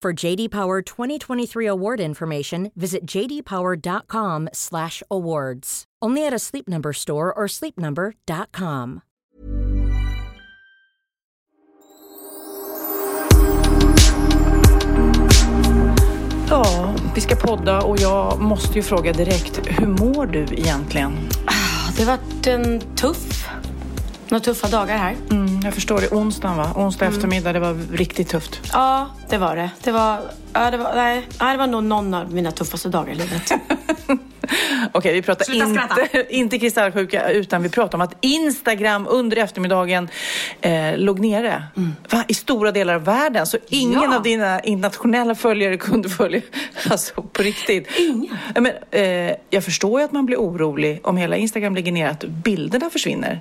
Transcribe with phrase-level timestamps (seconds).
[0.00, 5.84] For JD Power 2023 award information, visit jdpower.com/awards.
[6.00, 9.00] Only at a Sleep Number store or sleepnumber.com.
[16.50, 21.12] Ja, vi ska podda och jag måste ju fråga direkt, hur mår du egentligen?
[21.46, 23.47] Ah, Det har varit en tuff,
[24.30, 25.16] några tuffa dagar här.
[25.30, 26.08] Mm, jag förstår det.
[26.12, 26.72] Onsdagen va?
[26.76, 27.16] Onsdag Mm.
[27.16, 28.60] eftermiddag, det var riktigt tufft.
[28.72, 29.70] Ja, det var det.
[29.82, 30.18] Det var,
[30.52, 33.52] ja, det var, nej, det var nog någon av mina tuffaste dagar i livet.
[34.92, 36.28] Okej, vi pratar Sluta inte, skratta.
[36.30, 40.08] inte kristallsjuka utan vi pratar om att Instagram under eftermiddagen
[40.60, 41.62] eh, låg nere
[42.10, 42.24] va?
[42.28, 43.46] i stora delar av världen.
[43.46, 44.10] Så ingen Mm.
[44.10, 44.16] Ja.
[44.16, 46.40] av dina internationella följare kunde följa.
[46.90, 47.88] Alltså på riktigt.
[47.98, 48.36] Ingen.
[48.54, 52.24] Men, eh, jag förstår ju att man blir orolig om hela Instagram ligger ner, att
[52.24, 53.40] bilderna försvinner.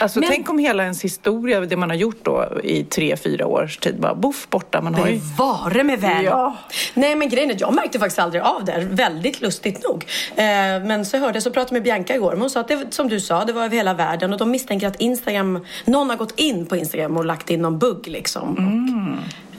[0.00, 3.46] Alltså Men- tänk om hela ens historia, det man har gjort då i tre, fyra
[3.46, 4.80] års tid, bara boff borta.
[4.80, 5.20] Man har ju...
[5.20, 6.24] Bevare mig väl.
[6.24, 6.56] Ja.
[6.94, 8.86] Nej men grejen är jag märkte faktiskt aldrig av det.
[8.90, 10.04] Väldigt lustigt nog.
[10.36, 10.44] Eh,
[10.86, 12.30] men så hörde jag, så pratade jag med Bianca igår.
[12.30, 14.32] Men hon sa att det, som du sa, det var över hela världen.
[14.32, 17.78] Och de misstänker att Instagram, någon har gått in på Instagram och lagt in någon
[17.78, 18.50] bugg liksom.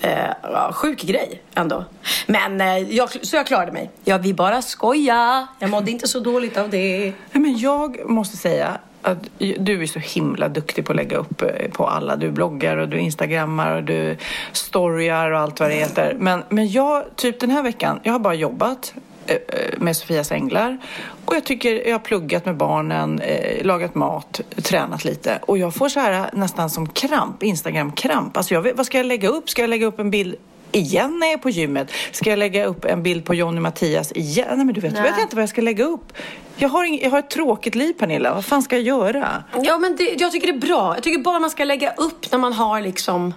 [0.02, 1.86] Och, eh, ja, sjuk grej ändå.
[2.28, 3.90] Men eh, jag, så jag klarade mig.
[4.04, 5.48] Ja, vi bara skoja.
[5.60, 7.00] Jag mådde inte så dåligt av det.
[7.32, 9.30] Nej, men jag måste säga att
[9.60, 12.16] du är så himla duktig på att lägga upp eh, på alla.
[12.16, 14.18] Du bloggar och du instagrammar och du
[14.52, 16.16] storyar och allt vad det heter.
[16.20, 18.94] Men, men jag, typ den här veckan, jag har bara jobbat
[19.28, 20.78] eh, eh, med Sofias änglar
[21.26, 25.74] och jag tycker jag har pluggat med barnen, eh, lagat mat, tränat lite och jag
[25.74, 28.38] får så här nästan som kramp, Instagram-kramp.
[28.38, 29.50] Alltså jag vet, vad ska jag lägga upp?
[29.50, 30.36] Ska jag lägga upp en bild
[30.76, 31.92] igen när jag är på gymmet?
[32.12, 34.48] Ska jag lägga upp en bild på Jonny Mattias igen?
[34.56, 35.02] Nej men du vet, Nej.
[35.02, 36.14] vet jag inte vad jag ska lägga upp.
[36.58, 39.44] Jag har, ing, jag har ett tråkigt liv Pernilla, vad fan ska jag göra?
[39.62, 40.96] Ja, men det, jag tycker det är bra.
[40.96, 43.34] Jag tycker bara man ska lägga upp när man har liksom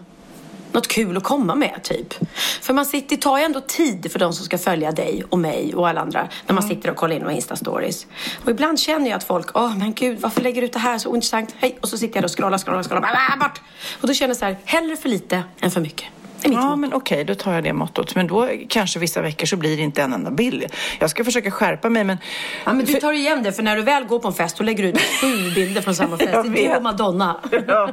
[0.73, 2.15] något kul att komma med, typ.
[2.61, 5.39] För man sitter, det tar ju ändå tid för de som ska följa dig och
[5.39, 8.07] mig och alla andra när man sitter och kollar in och Insta-stories.
[8.45, 10.99] Och ibland känner jag att folk, åh men gud, varför lägger du ut det här
[10.99, 11.55] så ointressant?
[11.59, 11.79] Hej!
[11.81, 13.61] Och så sitter jag och scrollar, scrollar, scrollar, bara, bort!
[14.01, 16.07] Och då känner jag så här, hellre för lite än för mycket.
[16.43, 18.15] Ja men okej, då tar jag det mottot.
[18.15, 20.65] Men då kanske vissa veckor så blir det inte en enda bild.
[20.99, 22.19] Jag ska försöka skärpa mig men...
[22.65, 24.65] Ja, men du tar igen det, för när du väl går på en fest, då
[24.65, 26.33] lägger du ut sju bilder från samma fest.
[26.33, 27.37] Det är du och Madonna.
[27.67, 27.91] ja.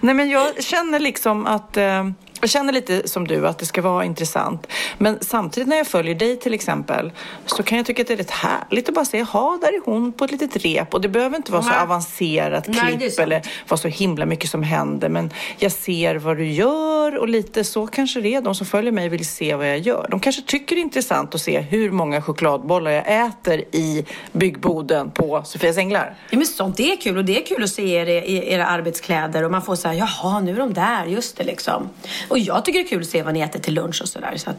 [0.00, 2.04] Nej men jag känner liksom att eh,
[2.42, 4.66] jag känner lite som du att det ska vara intressant.
[4.98, 7.12] Men samtidigt när jag följer dig till exempel
[7.46, 9.80] så kan jag tycka att det är rätt härligt att bara se, jaha, där är
[9.84, 10.94] hon på ett litet rep.
[10.94, 11.78] Och det behöver inte vara så Nej.
[11.78, 15.08] avancerat Nej, klipp eller vara så himla mycket som händer.
[15.08, 18.40] Men jag ser vad du gör och lite så kanske det är.
[18.40, 20.06] De som följer mig vill se vad jag gör.
[20.10, 25.10] De kanske tycker det är intressant att se hur många chokladbollar jag äter i byggboden
[25.10, 26.14] på Sofias Änglar.
[26.30, 28.66] Ja, men sånt det är kul och det är kul att se er i era
[28.66, 31.88] arbetskläder och man får säga jaha nu är de där, just det liksom.
[32.32, 34.32] Och jag tycker det är kul att se vad ni äter till lunch och sådär.
[34.36, 34.56] Så att,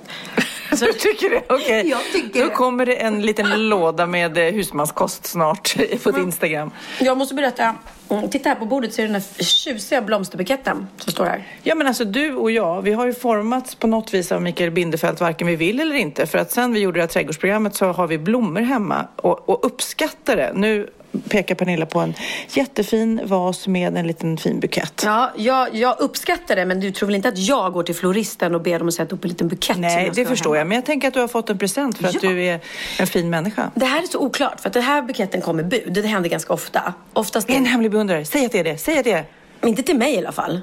[0.80, 1.42] så, Du tycker det?
[1.50, 1.90] Okej.
[1.90, 6.22] Jag tycker Då kommer det en liten låda med eh, husmanskost snart på Mm.
[6.22, 6.72] din Instagram.
[7.00, 7.76] jag måste berätta,
[8.10, 11.48] mm, titta här på bordet är det den här tjusiga blomsterbuketten som står här.
[11.64, 14.72] Ja men alltså du och jag, vi har ju formats på något vis av Mikael
[14.72, 16.26] Bindefeld varken vi vill eller inte.
[16.26, 19.66] För att sen vi gjorde det här trädgårdsprogrammet så har vi blommor hemma och, och
[19.66, 20.52] uppskattar det.
[20.56, 20.90] Nu
[21.30, 22.13] pekar Pernilla på en
[22.54, 25.01] jättefin vas med en liten fin bukett.
[25.06, 28.56] Ja, jag, jag uppskattar det men du tror väl inte att jag går till floristen
[28.56, 29.77] och ber dem att sätta upp en liten bukett?
[29.77, 30.68] Nej, det förstår jag.
[30.68, 32.30] Men jag tänker att du har fått en present för att Ja.
[32.30, 32.60] du är
[33.00, 33.71] en fin människa.
[33.75, 35.94] Det här är så oklart för att den här buketten kommer bud.
[35.94, 36.94] Det händer ganska ofta.
[37.13, 38.25] Oftast En hemlig beundrare.
[38.25, 38.77] Säg att det är det.
[38.77, 39.25] Säg att det är
[39.62, 39.68] det.
[39.68, 40.62] Inte till mig i alla fall.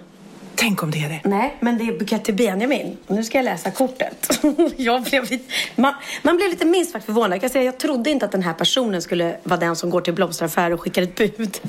[0.55, 1.21] Tänk om det är det.
[1.25, 2.97] Nej, men det är bukett till Benjamin.
[3.07, 4.41] Nu ska jag läsa kortet.
[4.77, 7.33] jag blev lite, man, man blev lite minst sagt förvånad.
[7.33, 10.01] Jag, kan säga, jag trodde inte att den här personen skulle vara den som går
[10.01, 11.61] till blomsteraffär och skickar ett bud.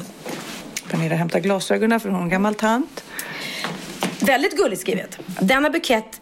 [0.89, 3.03] Pernilla hämtar glasögonen för hon är en gammal tant.
[4.19, 5.19] Väldigt gulligt skrivet.
[5.41, 6.21] Denna bukett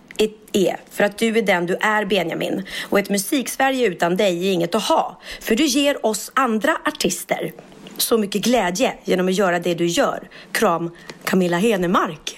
[0.54, 2.66] är för att du är den du är Benjamin.
[2.82, 5.22] Och ett musiksverige utan dig är inget att ha.
[5.42, 7.52] För du ger oss andra artister
[7.98, 10.30] så mycket glädje genom att göra det du gör.
[10.52, 10.92] Kram
[11.24, 12.38] Camilla Henemark.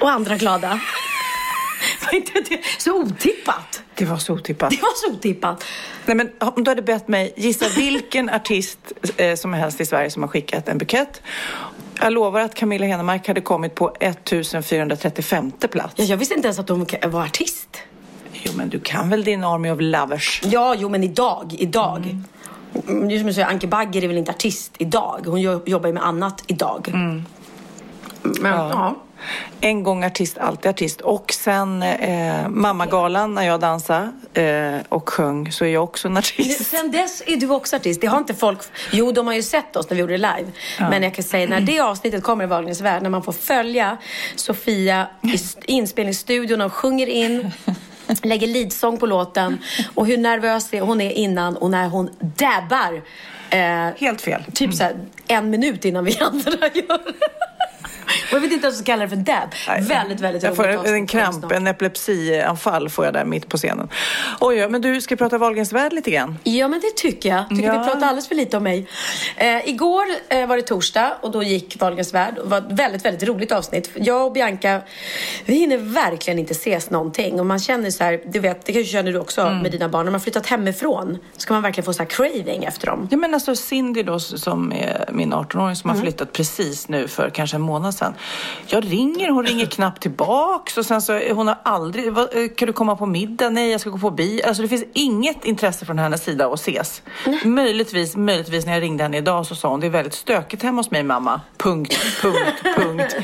[0.00, 0.80] Och andra glada.
[2.04, 3.82] Var inte det så otippat?
[3.94, 4.70] Det var så otippat.
[4.70, 5.64] Det var så otippat.
[6.06, 8.78] Nej, men om du hade bett mig gissa vilken artist
[9.16, 11.22] eh, som helst i Sverige som har skickat en bukett.
[12.00, 15.94] Jag lovar att Camilla Henemark hade kommit på 1435 plats.
[15.96, 17.68] Ja, jag visste inte ens att hon var artist.
[18.32, 20.40] Jo, men du kan väl din Army of Lovers?
[20.44, 21.54] Ja, jo, men idag.
[21.58, 22.16] Idag.
[22.88, 23.10] Mm.
[23.10, 25.22] Just som jag säger, Anke Bagger är väl inte artist idag.
[25.26, 26.88] Hon jo- jobbar ju med annat idag.
[28.22, 28.96] Men, ja.
[29.60, 31.00] En gång artist, alltid artist.
[31.00, 36.16] Och sen eh, Mammagalan när jag dansade eh, och sjöng så är jag också en
[36.16, 36.66] artist.
[36.70, 38.00] Sen dess är du också artist.
[38.00, 38.58] Det har inte folk...
[38.92, 40.52] Jo, de har ju sett oss när vi gjorde det live.
[40.78, 43.96] Men jag kan säga, när det avsnittet kommer i Wahlgrens värld, när man får följa
[44.36, 45.38] Sofia i
[45.72, 47.50] inspelningsstudion och sjunger in,
[48.22, 49.58] lägger leadsång på låten
[49.94, 53.02] och hur nervös hon är innan och när hon dabbar.
[53.50, 54.44] Eh, Helt fel.
[54.54, 57.28] Typ så här, en minut innan vi andra gör det.
[58.30, 59.48] Och jag vet inte ens vad kalla det för dab.
[59.68, 59.82] Nej.
[59.82, 63.56] Väldigt, väldigt Jag får roligt en, en kramp, en epilepsianfall får jag där mitt på
[63.56, 63.88] scenen.
[64.40, 66.38] Oj, men du ska prata Wahlgrens värld lite grann.
[66.44, 67.48] Ja, men det tycker jag.
[67.48, 67.72] Tycker Ja.
[67.78, 68.86] vi pratar alldeles för lite om mig.
[69.36, 72.34] Eh, igår eh, var det torsdag och då gick Wahlgrens värld.
[72.34, 73.90] Det var ett väldigt, väldigt roligt avsnitt.
[73.94, 74.80] Jag och Bianca,
[75.44, 77.40] vi hinner verkligen inte ses någonting.
[77.40, 79.58] Och man känner så här, du vet, det kanske känner du också Mm.
[79.62, 80.04] med dina barn.
[80.04, 83.08] När man flyttat hemifrån så kan man verkligen få så här craving efter dem.
[83.10, 87.30] Ja, men alltså Cindy då som är min 18-åring som har flyttat precis nu för
[87.30, 88.14] kanske en månad sedan.
[88.66, 92.14] Jag ringer, hon ringer knappt tillbaks och sen så hon har aldrig, eh,
[92.56, 93.50] kan du komma på middag?
[93.50, 94.46] Nej, jag ska gå på bio.
[94.46, 97.02] Alltså det finns inget intresse från hennes sida att ses.
[97.44, 100.78] Möjligtvis, möjligtvis när jag ringde henne idag så sa hon det är väldigt stökigt hemma
[100.78, 101.40] hos mig mamma.
[101.56, 103.16] Punkt, punkt, punkt.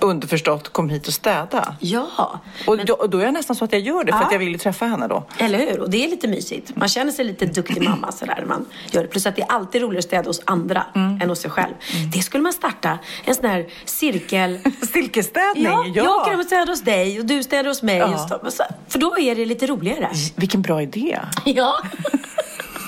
[0.00, 1.76] Underförstått, kom hit och städa.
[1.80, 4.26] Ja, Och då, då är jag nästan så att jag gör det för Ja.
[4.26, 5.24] att jag vill ju träffa henne då.
[5.38, 5.80] eller hur?
[5.80, 6.76] Och det är lite mysigt.
[6.76, 9.08] Man känner sig lite duktig mamma sådär man gör det.
[9.08, 11.20] Plus att det är alltid roligare att städa hos andra Mm.
[11.22, 11.74] än hos sig själv.
[12.14, 12.98] Det skulle man starta.
[13.24, 14.58] En sån här cirkel.
[14.92, 16.26] Silkesstädning, Ja, ja.
[16.30, 17.96] jag och städar hos dig och du städar hos mig.
[17.98, 18.40] Ja.
[18.88, 20.10] För då är det lite roligare.
[20.36, 21.18] Vilken bra idé.
[21.44, 21.78] Ja.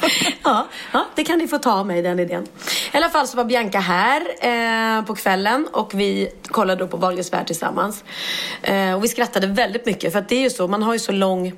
[0.45, 2.47] ja, ja, det kan ni få ta mig, den idén.
[2.93, 6.97] I alla fall så var Bianca här eh, på kvällen och vi kollade då på
[6.97, 8.05] Wahlgrens värld tillsammans.
[8.63, 10.99] Eh, och vi skrattade väldigt mycket för att det är ju så, man har ju
[10.99, 11.53] så lång,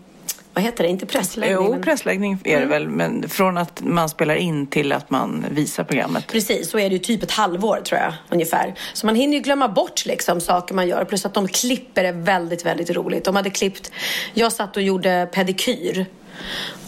[0.54, 1.64] vad heter det, inte pressläggning?
[1.66, 5.44] Jo, men- pressläggning är det väl, men från att man spelar in till att man
[5.50, 6.26] visar programmet.
[6.26, 8.74] Precis, så är det ju typ ett halvår tror jag ungefär.
[8.92, 11.04] Så man hinner ju glömma bort liksom saker man gör.
[11.04, 13.24] Plus att de klipper är väldigt, väldigt roligt.
[13.24, 13.92] De hade klippt,
[14.34, 16.06] jag satt och gjorde pedikyr.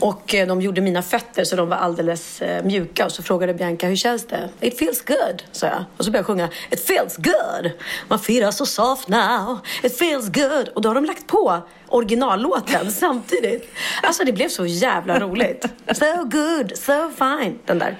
[0.00, 3.04] Och eh, de gjorde mina fötter så de var alldeles eh, mjuka.
[3.04, 4.48] Och så frågade Bianca, hur känns det?
[4.60, 5.84] It feels good, sa jag.
[5.96, 7.70] Och så började jag sjunga, It feels good.
[8.08, 9.58] My feet are so soft now.
[9.82, 10.68] It feels good.
[10.68, 13.70] Och då har de lagt på originallåten samtidigt.
[14.02, 15.64] Alltså det blev så jävla roligt.
[15.92, 17.58] So good, so fine.
[17.64, 17.98] Den där.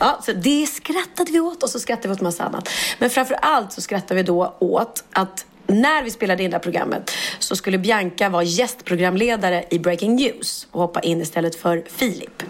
[0.00, 2.68] Ja, så det skrattade vi åt och så skrattade vi åt massa annat.
[2.98, 6.62] Men framför allt så skrattade vi då åt att när vi spelade in det här
[6.62, 12.42] programmet så skulle Bianca vara gästprogramledare i Breaking News och hoppa in istället för Filip.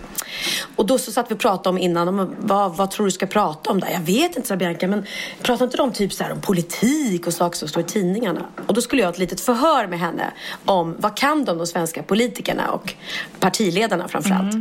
[0.77, 3.27] Och då så satt vi och pratade om innan, om, vad, vad tror du ska
[3.27, 3.89] prata om där?
[3.93, 5.07] Jag vet inte, sa Bianca, men
[5.43, 8.47] pratar inte de typ så här om politik och saker som står i tidningarna?
[8.67, 10.33] Och då skulle jag ha ett litet förhör med henne
[10.65, 12.95] om vad kan de, de svenska politikerna och
[13.41, 14.55] partiledarna framför allt.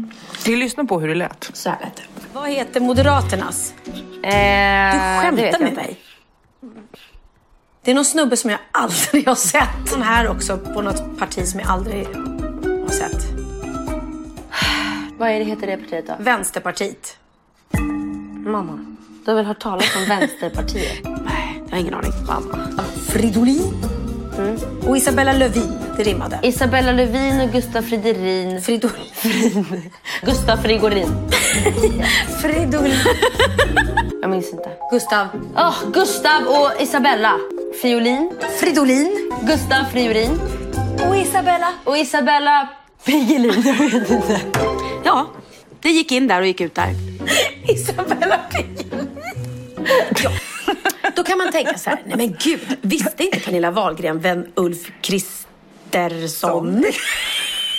[0.46, 1.50] Vi lyssnar på hur det lät.
[1.54, 2.04] Så här lät det.
[2.34, 3.74] Vad heter Moderaternas?
[3.86, 3.94] Eh,
[4.94, 5.98] Du skämtar jag med mig?
[7.88, 9.90] Det är någon snubbe som jag aldrig har sett.
[9.90, 13.26] Som här också på något parti som jag aldrig har sett.
[15.18, 16.14] Vad är det, heter det partiet då?
[16.20, 17.18] Vänsterpartiet.
[18.46, 18.96] Mamma.
[19.26, 21.04] Du har väl hört talas om Vänsterpartiet?
[21.04, 22.12] Nej, jag har ingen aning.
[22.28, 22.84] Mamma.
[23.08, 23.74] Fridolin.
[24.88, 25.80] Och Isabella Lövin.
[25.98, 26.40] Det rimmade.
[26.44, 28.62] Isabella Lövin och Gustaf Friderin.
[28.62, 29.04] Fridolin.
[30.22, 31.10] Gustaf Frigorin.
[32.42, 33.00] Fridolin.
[34.22, 34.70] Jag minns inte.
[34.92, 35.28] Gustav.
[35.56, 37.40] Åh, Gustav och Isabella.
[37.74, 38.32] Fiolin.
[38.60, 39.32] Fridolin.
[39.42, 40.40] Gustav Friorin.
[41.10, 41.74] Och Isabella.
[41.84, 42.70] Och Isabella
[43.06, 43.64] Piggelin.
[43.66, 44.42] Jag vet inte.
[45.04, 45.28] Ja,
[45.82, 46.90] det gick in där och gick ut där.
[47.74, 49.10] Isabella Piggelin.
[50.24, 50.32] Ja.
[51.16, 54.92] Då kan man tänka så här, nej men gud, visste inte Pernilla Wahlgren vem Ulf
[55.02, 56.86] Kristersson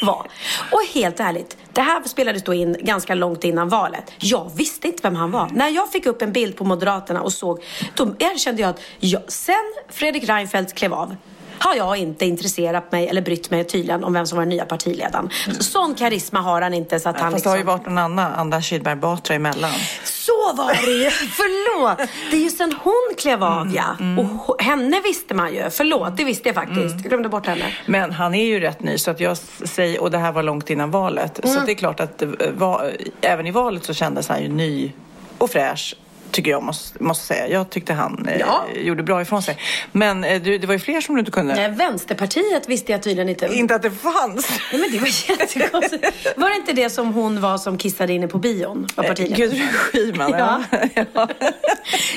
[0.02, 0.26] var?
[0.70, 4.12] Och helt ärligt, det här spelades då in ganska långt innan valet.
[4.18, 5.48] Jag visste inte vem han var.
[5.52, 9.22] När jag fick upp en bild på Moderaterna och såg, då erkände jag att jag,
[9.28, 11.16] sen Fredrik Reinfeldt klev av
[11.58, 14.64] har jag inte intresserat mig eller brytt mig tydligen om vem som var den nya
[14.64, 15.30] partiledaren.
[15.60, 17.78] Sån karisma har han inte så att han Fast det har ju liksom...
[17.78, 19.70] varit någon annan, Anders Kydberg Batra emellan.
[20.04, 21.10] Så var det ju!
[21.10, 22.08] Förlåt!
[22.30, 23.96] Det är ju sen hon klev av ja.
[24.18, 24.24] Och
[24.56, 25.70] ho- henne visste man ju.
[25.70, 26.94] Förlåt, det visste jag faktiskt.
[26.94, 27.72] Jag glömde bort henne.
[27.86, 30.70] Men han är ju rätt ny så att jag säger, och det här var långt
[30.70, 31.44] innan valet.
[31.44, 31.56] Mm.
[31.56, 32.82] Så det är klart att eh, va,
[33.20, 34.92] även i valet så kändes han ju ny
[35.38, 35.94] och fräsch.
[36.30, 37.48] Tycker jag måste, måste säga.
[37.48, 38.64] Jag tyckte han eh, Ja.
[38.76, 39.58] gjorde bra ifrån sig.
[39.92, 41.54] Men eh, du, det var ju fler som du inte kunde.
[41.54, 43.46] Nej, Vänsterpartiet visste jag tydligen inte.
[43.46, 44.50] Inte att det fanns.
[44.72, 46.06] Nej, men det var jättekonstigt.
[46.36, 48.86] Var det inte det som hon var som kissade inne på bion?
[48.96, 49.04] Var?
[49.04, 50.62] Eh, Gudrun Schyman, ja.
[50.94, 51.28] ja.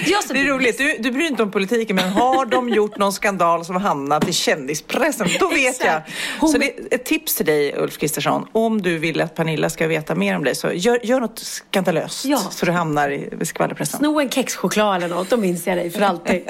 [0.05, 0.77] Ja, Det är roligt.
[0.77, 4.27] Du, du bryr dig inte om politiken, men har de gjort någon skandal som hamnat
[4.27, 6.01] i kändispressen, då vet jag.
[6.39, 8.45] Hon- Så det är ett tips till dig, Ulf Kristersson.
[8.51, 12.25] Om du vill att Pernilla ska veta mer om dig, så gör, gör något skandalöst
[12.25, 12.37] Ja.
[12.51, 14.00] så du hamnar i skvallerpressen.
[14.01, 16.41] Sno en kexchoklad eller något, då minns jag dig för alltid.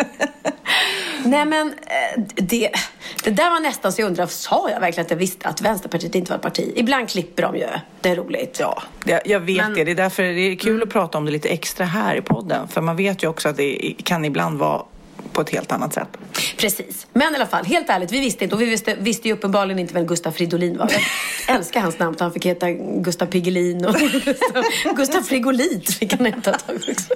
[1.26, 2.72] Nej men eh, det,
[3.24, 6.16] det där var nästan så jag undrar, sa jag verkligen att jag visste att Vänsterpartiet
[6.16, 6.74] inte var ett parti?
[6.76, 7.68] Ibland klipper de ju,
[8.02, 8.58] det är roligt.
[8.60, 9.84] Ja, det, jag vet Men- det.
[9.84, 12.68] Det är därför det är kul att prata om det lite extra här i podden.
[12.68, 14.82] För man vet ju också att det kan ibland vara
[15.34, 16.18] på ett helt annat sätt.
[16.58, 17.08] Precis.
[17.14, 18.56] Men i alla fall, helt ärligt, vi visste inte.
[18.56, 20.92] Och vi visste, visste ju uppenbarligen inte vem Gustaf Fridolin var.
[21.48, 22.16] Jag älskar hans namn.
[22.20, 23.96] Han fick heta Gustaf Piggelin och
[24.96, 27.14] Gustaf, Frigolit fick han heta ett tag också.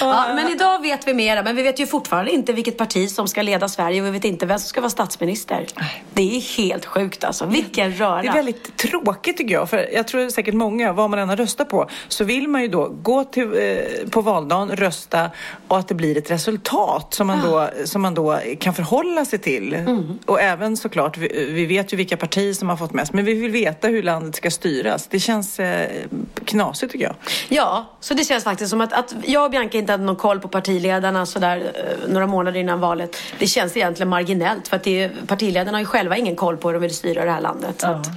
[0.00, 1.42] Ja, men idag vet vi mera.
[1.42, 4.24] Men vi vet ju fortfarande inte vilket parti som ska leda Sverige och vi vet
[4.24, 5.66] inte vem som ska vara statsminister.
[6.14, 7.46] Det är helt sjukt alltså.
[7.46, 8.22] Vilken röra.
[8.22, 9.70] Det är väldigt tråkigt tycker jag.
[9.70, 12.68] För jag tror säkert många, vad man än har röstat på, så vill man ju
[12.68, 15.30] då gå till, eh, på valdagen, rösta
[15.68, 19.38] och att det blir ett resultat som man, då, som man då kan förhålla sig
[19.38, 19.74] till.
[19.74, 20.18] Mm.
[20.26, 23.34] Och även såklart, vi, vi vet ju vilka partier som har fått mest, men vi
[23.34, 25.06] vill veta hur landet ska styras.
[25.06, 25.90] Det känns eh,
[26.44, 27.14] knasigt tycker jag.
[27.48, 30.40] Ja, så det känns faktiskt som att, att jag och Bianca inte hade någon koll
[30.40, 33.16] på partiledarna sådär eh, några månader innan valet.
[33.38, 36.68] Det känns egentligen marginellt för att det är, partiledarna har ju själva ingen koll på
[36.68, 37.80] hur de vill styra det här landet.
[37.80, 38.08] Så att,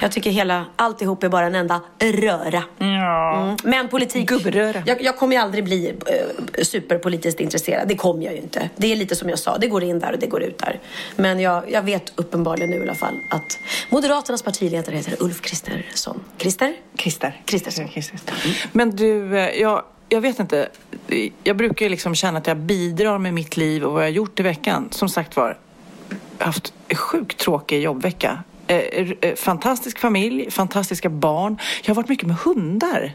[0.00, 2.62] jag tycker hela, alltihop är bara en enda röra.
[2.78, 3.56] Mm.
[3.64, 4.28] Men politik...
[4.28, 4.82] Gubbröra.
[4.86, 7.88] Jag, jag kommer ju aldrig bli eh, superpolitiskt intresserad.
[7.88, 8.70] Det kommer jag ju inte.
[8.76, 10.80] Det är lite som jag sa, det går in där och det går ut där.
[11.16, 13.58] Men jag, jag vet uppenbarligen nu i alla fall att
[13.90, 16.20] Moderaternas partiledare heter Ulf Kristersson.
[16.38, 16.74] Krister?
[16.96, 17.40] Christer.
[17.44, 17.88] Kristersson.
[18.72, 20.68] Men du, eh, jag, jag vet inte.
[21.44, 24.40] Jag brukar liksom känna att jag bidrar med mitt liv och vad jag har gjort
[24.40, 24.88] i veckan.
[24.90, 25.58] Som sagt var,
[26.38, 28.42] haft en sjukt tråkig jobbvecka.
[28.66, 28.76] Eh,
[29.20, 31.58] eh, fantastisk familj, fantastiska barn.
[31.82, 33.12] Jag har varit mycket med hundar.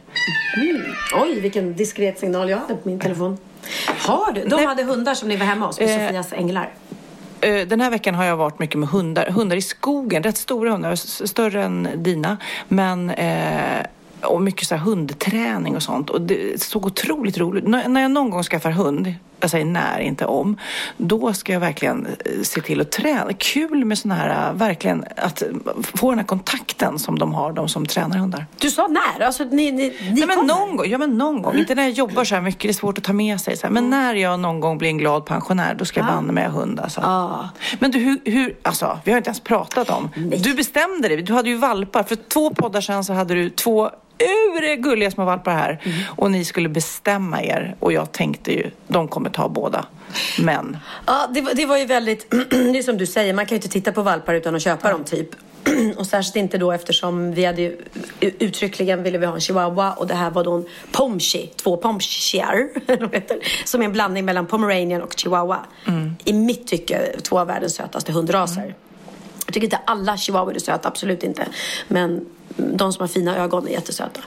[1.14, 3.38] Oj, vilken diskret signal jag hade på min telefon.
[3.86, 4.42] Har du?
[4.42, 4.66] De Nej.
[4.66, 6.74] hade hundar som ni var hemma hos med Eh, Sofias änglar.
[7.42, 9.26] Den här veckan har jag varit mycket med hundar.
[9.26, 12.38] Hundar i skogen, rätt stora hundar, större än dina.
[12.68, 13.86] Men eh,
[14.24, 16.10] och mycket så här hundträning och sånt.
[16.10, 17.70] Och det såg otroligt roligt ut.
[17.70, 20.58] när jag någon gång skaffar hund, jag säger när, inte om,
[20.98, 23.34] då ska jag verkligen eh, se till att träna.
[23.34, 25.44] Kul med sån här, eh, verkligen att
[25.96, 28.46] få den här kontakten som de har, de som tränar hundar.
[28.58, 29.26] Du sa när?
[29.26, 30.48] Alltså, ni, ni, ni Ja men, kommer?
[30.48, 32.74] någon gång, ja men någon gång, inte när jag jobbar så här mycket, det är
[32.74, 33.58] svårt att ta med sig.
[33.58, 33.74] Så här.
[33.74, 36.52] Men när jag någon gång blir en glad pensionär, då ska jag banne mig ha
[36.52, 37.02] hund alltså.
[37.02, 37.50] Ah.
[37.80, 40.10] Men du, hur, hur, alltså vi har inte ens pratat om.
[40.16, 42.04] Du bestämde dig, du hade ju valpar.
[42.04, 45.80] För två poddar sedan så hade du två ur gulliga små valpar här.
[46.06, 47.76] Och ni skulle bestämma er.
[47.80, 49.86] Och jag tänkte ju, de kommer ta båda.
[50.40, 52.32] Men, Ja, det, var- det var ju väldigt...
[52.50, 54.92] det är som du säger, man kan ju inte titta på valpar utan att köpa
[54.92, 55.30] dem typ.
[55.98, 57.78] och särskilt inte då eftersom vi hade ju
[58.20, 62.70] uttryckligen ville vi ha en chihuahua och det här var då en pomchi, två pomchiar,
[63.66, 65.60] som är en blandning mellan pomeranian och chihuahua.
[66.26, 68.76] I mitt tycke två av världens sötaste hundraser.
[69.46, 71.46] Jag tycker inte alla chihuahuor är söta, absolut inte.
[71.88, 72.26] Men
[72.60, 74.22] de som har fina ögon är jättesöta.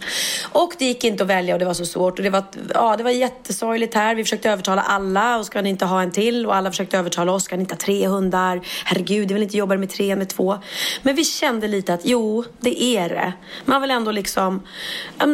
[0.53, 2.19] Och det gick inte att välja och det var så svårt.
[2.19, 4.15] Och det var, ja, det var jättesorgligt här.
[4.15, 6.47] Vi försökte övertala alla och ska ni inte ha en till?
[6.47, 8.61] Och alla försökte övertala oss, ska ni inte ha tre hundar?
[8.85, 10.59] Herregud, jag vill inte jobba med tre än med två.
[11.03, 13.33] Men vi kände lite att jo, det är det.
[13.65, 14.63] Man vill ändå liksom,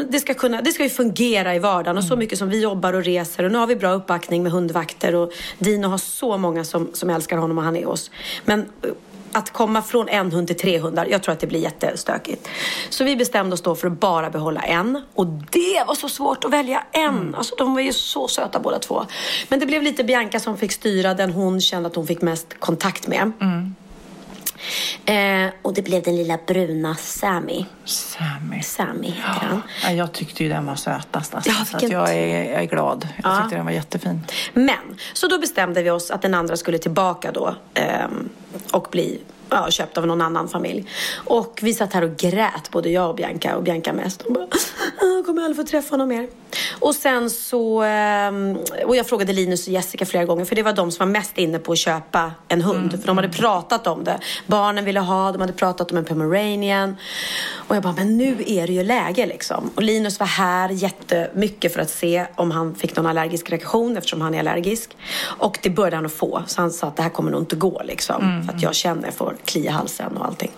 [0.08, 1.98] det ska, kunna, det ska ju fungera i vardagen.
[1.98, 3.44] Och så mycket som vi jobbar och reser.
[3.44, 5.14] Och nu har vi bra uppbackning med hundvakter.
[5.14, 8.10] Och Dino har så många som, som älskar honom och han är oss.
[8.44, 8.66] Men
[9.32, 12.48] att komma från en hund till tre hundar, jag tror att det blir jättestökigt.
[12.90, 15.02] Så vi bestämde oss då för att bara behålla en.
[15.14, 17.34] Och det var så svårt att välja en.
[17.34, 19.04] Alltså de var ju så söta båda två.
[19.48, 22.54] Men det blev lite Bianca som fick styra den hon kände att hon fick mest
[22.58, 23.32] kontakt med.
[25.04, 27.64] Eh, och det blev den lilla bruna Sammy.
[27.84, 28.62] Sammy.
[28.62, 29.62] Sammy han.
[29.84, 31.34] Ja, jag tyckte ju den var sötast.
[31.34, 33.08] Alltså, Ja, så vilken jag, är, jag är glad.
[33.22, 33.40] Jag Ja.
[33.42, 34.20] tyckte den var jättefin.
[34.54, 38.28] Men, så då bestämde vi oss att den andra skulle tillbaka då ehm,
[38.72, 40.86] och bli ja, köpt av någon annan familj.
[41.24, 44.22] Och vi satt här och grät, både jag och Bianca och Bianca mest.
[44.22, 44.46] Och bara,
[45.00, 46.28] jag kommer aldrig få träffa honom mer.
[46.78, 50.72] Och sen så, ehm, och jag frågade Linus och Jessica flera gånger för det var
[50.72, 52.90] de som var mest inne på att köpa en hund.
[53.00, 54.18] För de hade pratat om det.
[54.46, 56.96] Barnen ville ha, de hade pratat om en pomeranian.
[57.68, 59.70] Och jag bara, men nu är det ju läge liksom.
[59.74, 64.20] Och Linus var här jättemycket för att se om han fick någon allergisk reaktion eftersom
[64.20, 64.96] han är allergisk.
[65.22, 66.42] Och det började han att få.
[66.46, 68.42] Så han sa att det här kommer nog inte gå liksom.
[68.46, 70.50] För att jag känner, jag får klia halsen och allting.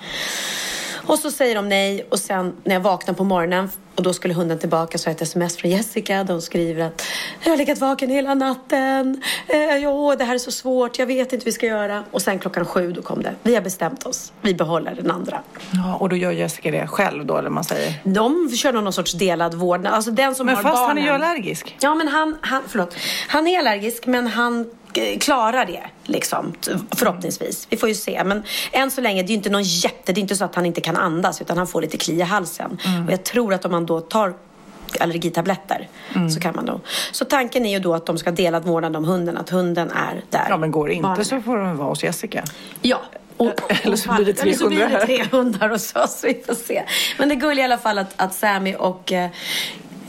[1.06, 4.34] Och så säger de nej och sen när jag vaknar på morgonen och då skulle
[4.34, 6.24] hunden tillbaka så har jag ett sms från Jessica.
[6.24, 7.02] De skriver att
[7.44, 9.22] jag har legat vaken hela natten.
[9.46, 10.98] Eh, jo, det här är så svårt.
[10.98, 12.04] Jag vet inte vad vi ska göra.
[12.10, 13.34] Och sen klockan sju då kom det.
[13.42, 14.32] Vi har bestämt oss.
[14.40, 15.42] Vi behåller den andra.
[15.70, 17.94] Ja, och då gör Jessica det själv då, eller man säger.
[18.04, 19.92] De kör någon sorts delad vårdnad.
[19.94, 20.88] Alltså den som Men har fast barnen.
[20.88, 21.76] han är ju allergisk.
[21.80, 22.94] Ja, men han, han, förlåt.
[23.28, 24.66] Han är allergisk, men han
[25.20, 26.54] klarar det, liksom,
[26.96, 27.66] förhoppningsvis.
[27.70, 28.24] Vi får ju se.
[28.24, 28.42] Men
[28.72, 30.12] än så länge, det är ju inte någon jätte...
[30.12, 32.20] Det är inte så att han inte kan andas, utan han får lite kli i
[32.22, 32.78] halsen.
[32.86, 33.06] Mm.
[33.06, 34.34] Och jag tror att om man då tar
[35.00, 36.30] allergitabletter Mm.
[36.30, 36.80] så kan man då.
[37.12, 40.22] Så tanken är ju då att de ska dela vårdnad om hunden, att hunden är
[40.30, 40.46] där.
[40.48, 42.44] Ja, men går det inte Barnen så får de vara hos Jessica.
[42.82, 43.00] Ja.
[43.36, 45.06] Och, och, Eller så blir det tre eller så blir det hundar.
[45.06, 46.20] tre hundar hos oss.
[46.24, 46.82] Vi får se.
[47.18, 49.30] Men det är gulligt i alla fall att, att Sammy och eh, eh,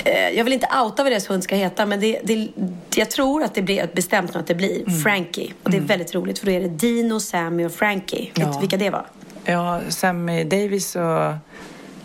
[0.10, 2.48] jag vill inte outa vad deras hund ska heta men det, det,
[2.96, 5.00] jag tror att det blir bestämt nu att det blir Mm.
[5.00, 5.54] Frankie.
[5.64, 8.32] Och det är väldigt roligt för då är det Dino, Sammy och Frankie.
[8.36, 9.06] Vet du vilka det var?
[9.46, 11.34] Ja, Sammy Davis och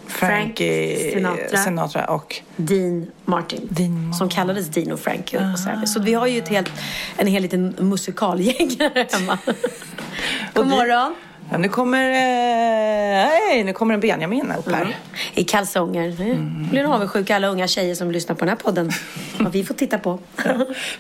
[0.07, 1.59] Frankie Sinatra.
[1.59, 3.69] Sinatra och Dean Martin.
[3.71, 4.15] Dean Martin.
[4.15, 5.87] Som kallades Dino Frankie och Sammy.
[5.87, 6.73] Så vi har ju ett helt,
[7.17, 9.39] en hel liten musikalgäng här hemma.
[10.55, 11.15] God morgon.
[11.51, 14.83] Ja, nu kommer, eh, nu kommer en Benjamin upp här.
[14.83, 14.95] Mm.
[15.35, 16.21] I kalsonger.
[16.21, 16.69] Mm.
[16.71, 18.91] blir nog avundsjuka alla unga tjejer som lyssnar på den här podden.
[19.39, 20.19] Vad vi får titta på.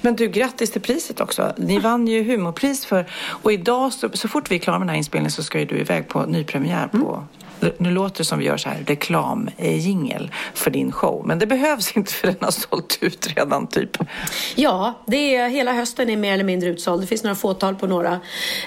[0.00, 1.54] Men du, grattis till priset också.
[1.56, 3.06] Ni vann ju humorpris för...
[3.42, 5.64] Och idag, så, så fort vi är klara med den här inspelningen så ska ju
[5.64, 7.24] du iväg på nypremiär på...
[7.78, 11.22] Nu låter det som vi gör så här reklamjingel för din show.
[11.26, 13.96] Men det behövs inte för den har sålt ut redan typ.
[14.54, 17.02] Ja, det är, hela hösten är mer eller mindre utsåld.
[17.02, 18.20] Det finns några fåtal på några.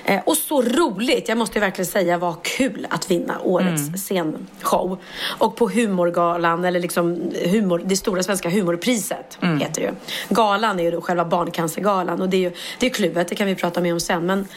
[0.06, 4.98] Eh, och så roligt, jag måste verkligen säga, vad kul att vinna årets scenshow.
[5.24, 9.94] Och på humorgalan, eller liksom humor, det stora svenska humorpriset heter det ju.
[10.30, 13.48] Galan är ju då själva barncancergalan och det är ju det är kluvet, det kan
[13.48, 14.26] vi prata mer om sen.
[14.26, 14.48] Men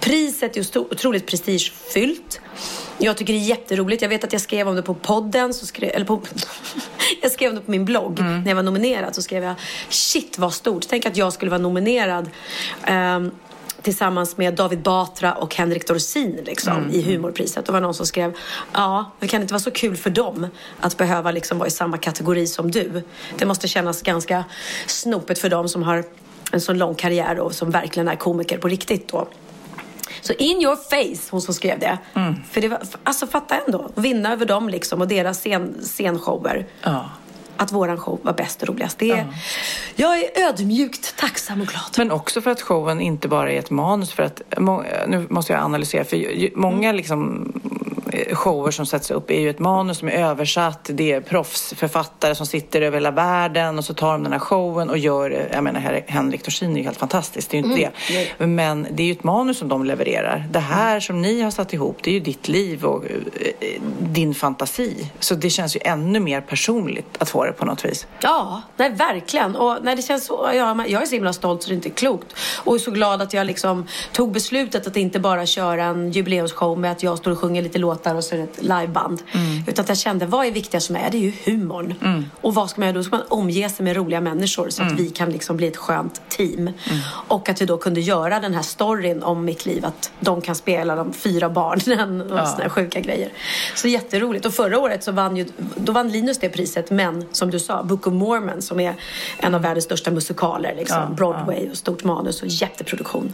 [0.00, 2.40] priset är ju otroligt prestigefyllt.
[2.98, 3.79] Jag tycker det är jätteroligt.
[4.00, 6.22] Jag vet att jag skrev om det på podden, så skrev, eller på,
[7.22, 9.14] jag skrev om det på min blogg när jag var nominerad.
[9.14, 9.54] Så skrev jag,
[9.88, 10.86] shit vad stort.
[10.88, 12.30] Tänk att jag skulle vara nominerad
[12.84, 13.30] ehm,
[13.82, 17.66] tillsammans med David Batra och Henrik Dorsin liksom, i humorpriset.
[17.66, 18.36] Det var någon som skrev,
[18.72, 20.46] ja, det kan inte vara så kul för dem
[20.80, 23.02] att behöva liksom vara i samma kategori som du.
[23.38, 24.44] Det måste kännas ganska
[24.86, 26.04] snopet för dem som har
[26.52, 29.28] en så lång karriär och som verkligen är komiker på riktigt då.
[30.20, 31.98] Så in your face, hon som skrev det.
[32.50, 36.66] För det var, alltså fatta ändå, vinna över dem liksom och deras scen, scenshower.
[36.82, 37.10] Ja.
[37.56, 38.98] Att våran show var bäst och roligast.
[38.98, 39.26] Det är,
[39.94, 41.82] Jag är ödmjukt tacksam och glad.
[41.96, 44.12] Men också för att showen inte bara är ett manus.
[44.12, 44.42] För att,
[45.06, 46.04] nu måste jag analysera.
[46.04, 47.52] För många liksom,
[48.32, 50.90] shower som sätts upp är ju ett manus som är översatt.
[50.92, 54.90] Det är proffsförfattare som sitter över hela världen och så tar de den här showen
[54.90, 55.48] och gör det.
[55.52, 57.50] Jag menar, Henrik Dorsin är ju helt fantastiskt.
[57.50, 57.90] Det är ju inte
[58.38, 58.46] det.
[58.46, 60.46] Men det är ju ett manus som de levererar.
[60.50, 64.34] Det här som ni har satt ihop, det är ju ditt liv och eh, din
[64.34, 65.10] fantasi.
[65.18, 68.06] Så det känns ju ännu mer personligt att få det på något vis.
[68.20, 69.56] Ja, nej, verkligen.
[69.56, 71.90] Och nej, det känns så, ja, jag är så himla stolt så det är inte
[71.90, 72.36] klokt.
[72.64, 76.78] Och är så glad att jag liksom tog beslutet att inte bara köra en jubileumsshow
[76.78, 79.22] med att jag står och sjunger lite låtar och så är det ett liveband.
[79.66, 81.08] Utan att jag kände, vad är viktigast för mig?
[81.12, 81.94] Det är ju humorn.
[82.40, 83.04] Och vad ska man göra då?
[83.04, 86.20] Ska man omge sig med roliga människor så att vi kan liksom bli ett skönt
[86.28, 86.70] team.
[87.28, 89.84] Och att vi då kunde göra den här storyn om mitt liv.
[89.84, 93.32] Att de kan spela de fyra barnen och såna här sjuka grejer.
[93.74, 94.46] Så jätteroligt.
[94.46, 96.90] Och förra året så vann ju, då vann Linus det priset.
[96.90, 98.94] Men som du sa, Book of Mormon som är
[99.38, 100.74] en av världens största musikaler.
[100.76, 101.14] Liksom.
[101.16, 103.32] Broadway och stort manus och jätteproduktion.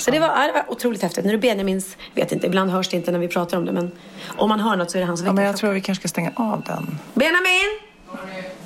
[0.00, 1.24] Så det var, det var otroligt häftigt.
[1.24, 3.72] Nu är det Benjamins, vet inte, ibland hörs det inte när vi pratar om det.
[3.72, 3.90] Men
[4.36, 6.08] om man hör något så är det hans Ja, men jag tror vi kanske ska
[6.08, 6.98] stänga av den.
[7.14, 7.78] Benjamin!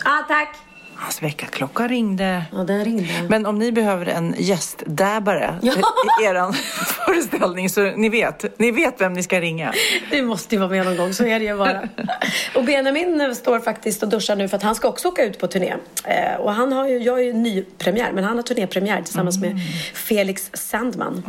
[0.04, 0.56] Ja, tack.
[0.96, 2.42] Hans väckarklocka ringde.
[2.52, 3.04] Ja, den ringde.
[3.28, 5.72] Men om ni behöver en gästdäbare Ja.
[6.20, 6.52] i er
[7.06, 9.72] föreställning så ni vet, ni vet vem ni ska ringa.
[10.10, 11.88] Du måste ju vara med någon gång, så är det ju bara.
[12.54, 15.38] och Benjamin eh, står faktiskt och duschar nu för att han ska också åka ut
[15.38, 15.74] på turné.
[16.04, 19.60] Eh, och han har ju, jag är ju nypremiär, men han har turnépremiär tillsammans med
[19.94, 21.22] Felix Sandman.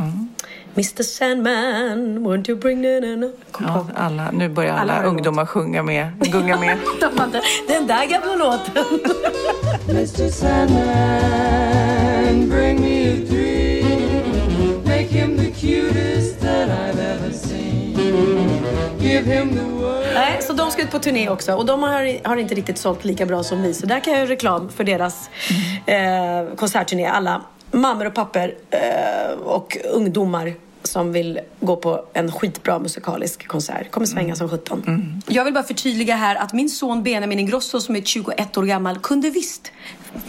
[0.75, 5.83] Mr Sandman, won't you bring the-" Kom Ja, alla, nu börjar Alla alla, ungdomar sjunga
[5.83, 6.77] med, gunga med.
[6.99, 8.99] De Den där gamla låten.
[9.87, 10.29] Mr.
[10.29, 11.29] Sandman,
[12.49, 14.83] bring me a dream.
[14.83, 17.95] Make him the cutest that I've ever seen.
[18.99, 20.05] give him the world.
[20.13, 23.05] Nej, så de ska ut på turné också och de har, har inte riktigt sålt
[23.05, 23.73] lika bra som vi.
[23.73, 25.29] Så där kan jag göra reklam för deras
[25.85, 27.05] eh, konsertturné.
[27.05, 27.41] Alla
[27.71, 30.53] mammor och papper eh, och ungdomar
[30.87, 33.91] som vill gå på en skitbra musikalisk konsert.
[33.91, 35.21] Kommer svänga som 17.
[35.27, 38.99] Jag vill bara förtydliga här att min son Benjamin Ingrosso som är 21 år gammal
[38.99, 39.71] kunde visst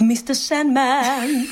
[0.00, 1.46] Mr Sandman.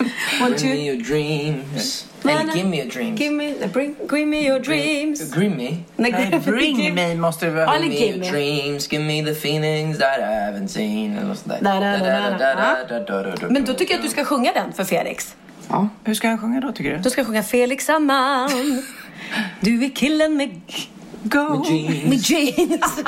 [0.40, 2.06] Want Bring me you- your dreams.
[2.24, 3.20] Eller give me your dreams.
[3.20, 5.30] Give me, bring, bring me your dreams.
[5.30, 5.76] Bring me.
[5.96, 10.22] Nej, Bring me måste eller Give me your dreams, give me the feelings that I
[10.22, 11.36] haven't seen.
[13.48, 15.34] Men då tycker jag att du ska sjunga den för Felix.
[15.68, 15.88] Ja.
[16.04, 16.98] Hur ska han sjunga då tycker du?
[16.98, 18.82] Du ska sjunga Felix Aman.
[19.60, 20.60] Du är killen med,
[21.22, 21.64] Go!
[21.68, 22.04] Jeans.
[22.04, 23.00] med jeans.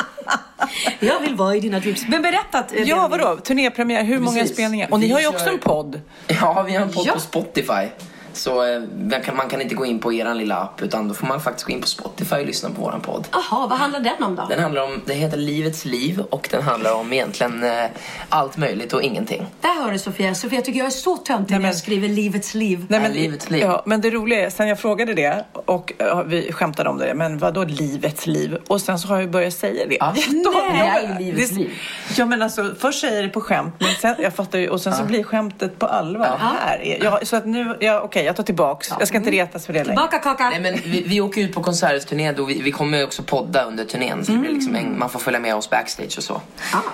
[1.00, 2.04] jag vill vara i dina dreams.
[2.08, 2.58] Men berätta.
[2.58, 3.36] att- Ja, vadå?
[3.36, 4.56] Turnépremiär, hur många Precis.
[4.56, 4.88] spelningar?
[4.92, 6.00] Och ni har ju kör- också en podd.
[6.26, 7.12] Ja, vi har en podd Ja.
[7.12, 7.86] på Spotify.
[8.36, 11.14] Så eh, man, kan, man kan inte gå in på eran lilla app utan då
[11.14, 13.28] får man faktiskt gå in på Spotify och lyssna på våran podd.
[13.32, 14.46] Jaha, vad handlar den om då?
[14.48, 17.84] Den handlar om, det heter Livets liv och den handlar om egentligen eh,
[18.28, 19.46] allt möjligt och ingenting.
[19.60, 20.34] Där hör du Sofia.
[20.34, 22.86] Sofia tycker jag är så töntig när men- jag skriver livets liv.
[22.88, 23.60] Nej, Ja, livets liv.
[23.62, 27.14] Ja, men det roliga är, sen jag frågade det och ja, vi skämtade om det,
[27.14, 28.58] men vad då livets liv?
[28.66, 29.96] Och sen så har jag börjat säga det.
[30.00, 30.14] Ja.
[30.72, 31.70] Nej, jag livets Det- liv.
[32.16, 34.80] Ja men alltså, först säger jag det på skämt, men sen, jag fattar ju, och
[34.80, 36.36] sen så blir skämtet på allvar.
[36.38, 38.90] Här är, ja, så att nu, ja, okej jag tar tillbaks.
[38.98, 39.96] Jag ska inte retas för det längre.
[39.96, 40.50] Baka kaka.
[40.50, 43.84] Nej, men vi, vi åker ut på konsertturné då vi, vi kommer också podda under
[43.84, 46.40] turnén så det blir liksom en, man får följa med oss backstage och så.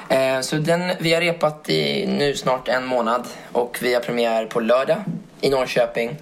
[0.09, 4.47] Eh, så den, vi har repat i nu snart en månad och vi har premiär
[4.47, 5.05] på lördag
[5.43, 6.17] i Norrköping.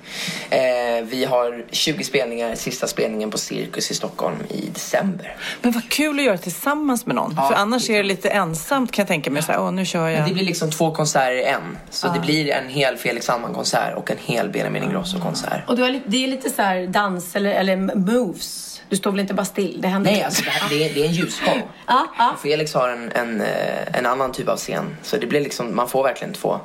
[0.51, 0.61] Eh,
[1.03, 5.37] vi har 20 spelningar, sista spelningen på Cirkus i Stockholm i december.
[5.63, 7.35] Men vad kul att göra tillsammans med någon.
[7.37, 7.49] Ja.
[7.49, 9.43] För annars är det lite ensamt kan jag tänka mig.
[9.43, 10.29] Så här, Åh, nu kör Men jag.
[10.29, 11.79] det blir liksom två konserter i en.
[11.91, 15.69] Så det blir en hel Felix Sandman-konsert och en hel Benjamin Ingrosso-konsert.
[15.69, 18.67] Och du har, det är lite så här dans eller, eller moves.
[18.89, 19.81] Du står väl inte bara still?
[19.81, 21.59] Det händer Nej, alltså det, här, det, är, det är en ljusshow.
[21.87, 22.07] Ja.
[22.35, 24.97] Och Felix har en, en, eh, en annan typ av scen.
[25.03, 26.61] Så det blir liksom, man får verkligen två.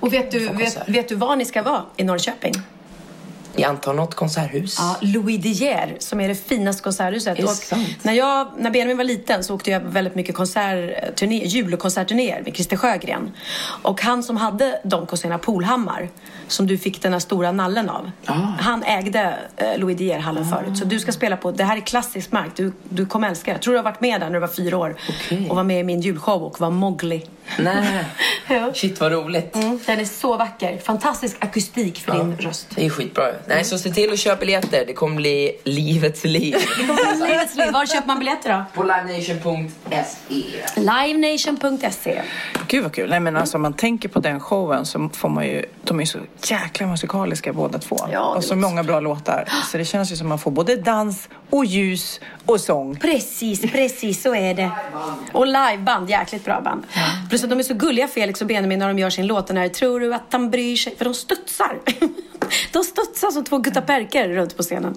[0.00, 2.52] Och vet du, vet, vet du var ni ska vara i Norrköping?
[3.56, 4.76] Jag antar något konserthus.
[4.78, 7.36] Ja, Louis De Geer som är det finaste konserthuset.
[7.36, 11.80] Det när, jag, när Benjamin var liten så åkte jag väldigt mycket konsertturné, jul och
[11.80, 13.32] konsertturnéer med Christer Sjögren.
[13.82, 16.08] Och han som hade de konserterna, Polhammar,
[16.48, 18.10] som du fick den här stora nallen av.
[18.26, 18.32] Ah.
[18.58, 20.78] Han ägde eh, Louis De Geer-hallen förut.
[20.78, 22.50] Så du ska spela på, det här är klassisk mark.
[22.56, 23.54] Du, du kommer älska det.
[23.54, 24.96] Jag tror du har varit med där när du var fyra år.
[25.08, 25.50] Okej.
[25.50, 27.26] Och var med i min julshow och var Mowgli.
[27.58, 28.04] Nej.
[28.48, 28.72] Ja.
[28.74, 29.56] Shit vad roligt.
[29.56, 30.78] Mm, den är så vacker.
[30.78, 32.66] Fantastisk akustik för din röst.
[32.74, 33.24] Det är skitbra.
[33.46, 34.84] Nej, så se till att köpa biljetter.
[34.86, 36.54] Det kommer bli livets liv.
[37.28, 37.72] Livets liv.
[37.72, 38.64] Var köper man biljetter då?
[38.74, 40.80] På livenation.se.
[40.80, 42.22] Livenation.se
[42.68, 43.10] Gud vad kul.
[43.10, 46.04] Nej men alltså om man tänker på den showen så får man ju, de är
[46.04, 47.96] så jäkla musikaliska båda två.
[48.12, 49.48] Ja, och så många bra låtar.
[49.70, 52.96] Så det känns ju som man får både dans och ljus och sång.
[52.96, 54.70] Precis, precis så är det.
[55.32, 56.86] Och liveband, jäkligt bra band.
[57.28, 59.56] Plus att de är så gulliga Felix och Benjamin när de gör sin låt den
[59.56, 60.96] här Tror du att han bryr sig?
[60.96, 61.78] För de studsar.
[62.72, 64.96] De studsar som två guttaperker runt på scenen.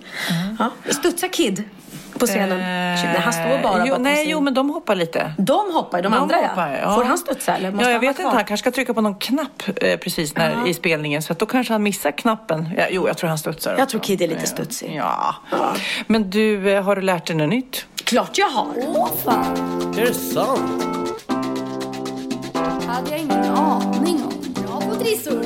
[0.59, 0.69] Ja.
[0.91, 1.63] Studsar Kid
[2.19, 2.57] på scenen?
[2.57, 4.29] Nej, han står bara Eh, jo, Nej, sin...
[4.31, 5.33] jo men de hoppar lite.
[5.37, 6.95] De hoppar, de, De andra hoppar, ja.
[6.95, 8.35] Får han studsa eller måste ja, jag vet inte.
[8.35, 11.21] Han kanske ska trycka på någon knapp eh, precis när, i spelningen.
[11.21, 12.69] Så att då kanske han missar knappen.
[12.77, 13.91] Ja, jo, jag tror han studsar Jag också.
[13.91, 14.95] tror Kid är lite studsig.
[14.95, 15.35] Ja.
[16.07, 17.85] Men du, eh, har du lärt dig något nytt?
[18.03, 18.67] Klart jag har.
[19.97, 20.85] Är det sant?
[22.87, 24.54] hade jag ingen aning om.
[24.89, 25.45] På trissor.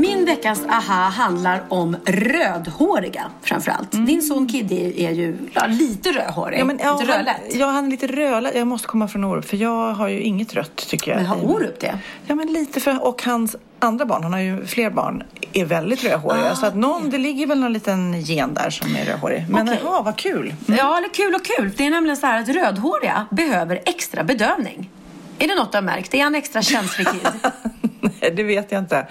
[0.00, 3.92] Min veckans aha handlar om rödhåriga framförallt.
[3.92, 6.60] Din son Kiddy är ju ja, lite rödhårig.
[6.60, 6.78] Mm.
[6.80, 7.54] Ja, men, ja, lite rödlätt.
[7.54, 8.54] ja, han är lite rödlätt.
[8.54, 11.18] Jag måste komma från Orup för jag har ju inget rött tycker jag.
[11.18, 11.98] Men har Orup det?
[12.26, 13.06] Ja, men lite för...
[13.06, 16.52] Och hans andra barn, han har ju fler barn, är väldigt rödhåriga.
[16.52, 19.46] Ah, så att någon, det ligger väl någon liten gen där som är rödhårig.
[19.48, 19.80] Men Okej.
[19.84, 20.54] jaha, vad kul.
[20.66, 21.70] Ja, eller kul och kul.
[21.76, 24.90] Det är nämligen så här att rödhåriga behöver extra bedövning.
[25.38, 26.14] Är det något du har märkt?
[26.14, 27.28] Är han extra känslig kid?
[28.20, 29.06] Nej, det vet jag inte.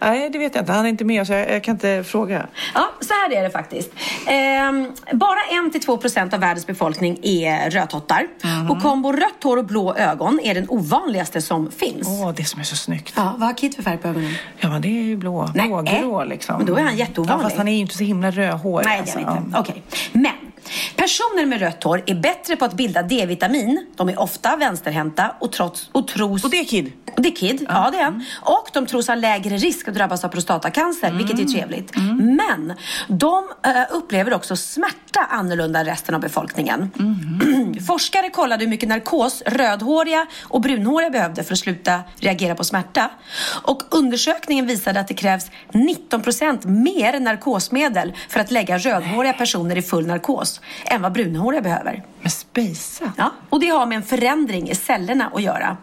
[0.00, 0.72] Nej, det vet jag inte.
[0.72, 2.46] Han är inte med så jag, jag kan inte fråga.
[2.74, 3.90] Ja, så här är det faktiskt.
[4.26, 5.38] Ehm, bara
[5.70, 8.26] 1-2 procent av världens befolkning är rödhottar.
[8.42, 8.70] Mhm.
[8.70, 12.08] Och kombo rött hår och blå ögon är den ovanligaste som finns.
[12.08, 13.14] Åh, det som är så snyggt.
[13.16, 14.34] Ja, vad har Kid för färg på ögonen?
[14.58, 15.50] Ja, men det är ju blå.
[15.54, 16.28] Nej, Blågrå äh.
[16.28, 16.56] liksom.
[16.56, 17.44] Men då är han jätteovanlig.
[17.44, 18.86] Ja, fast han är ju inte så himla rödhårig.
[18.86, 19.42] Nej, det är alltså.
[19.44, 19.58] inte.
[19.58, 19.82] Okej.
[20.12, 20.32] Men
[20.96, 23.86] personer med rött hår är bättre på att bilda D-vitamin.
[23.96, 26.44] De är ofta vänsterhänta och, trots, och tros...
[26.44, 26.92] Och det är Kid?
[27.16, 28.24] Och det är Kid, ja det är.
[28.42, 31.92] Och de tros ha lägre risk att drabbas av prostatacancer, vilket är trevligt.
[32.18, 32.74] Men
[33.08, 36.90] de eh, upplever också smärta annorlunda än resten av befolkningen.
[37.74, 43.10] Forskare kollade hur mycket narkos rödhåriga och brunhåriga behövde för att sluta reagera på smärta.
[43.62, 49.78] Och undersökningen visade att det krävs 19 procent mer narkosmedel för att lägga rödhåriga personer
[49.78, 52.02] i full narkos än vad brunhåriga behöver.
[52.20, 53.12] Men spejsa.
[53.16, 55.76] Ja, och det har med en förändring i cellerna att göra.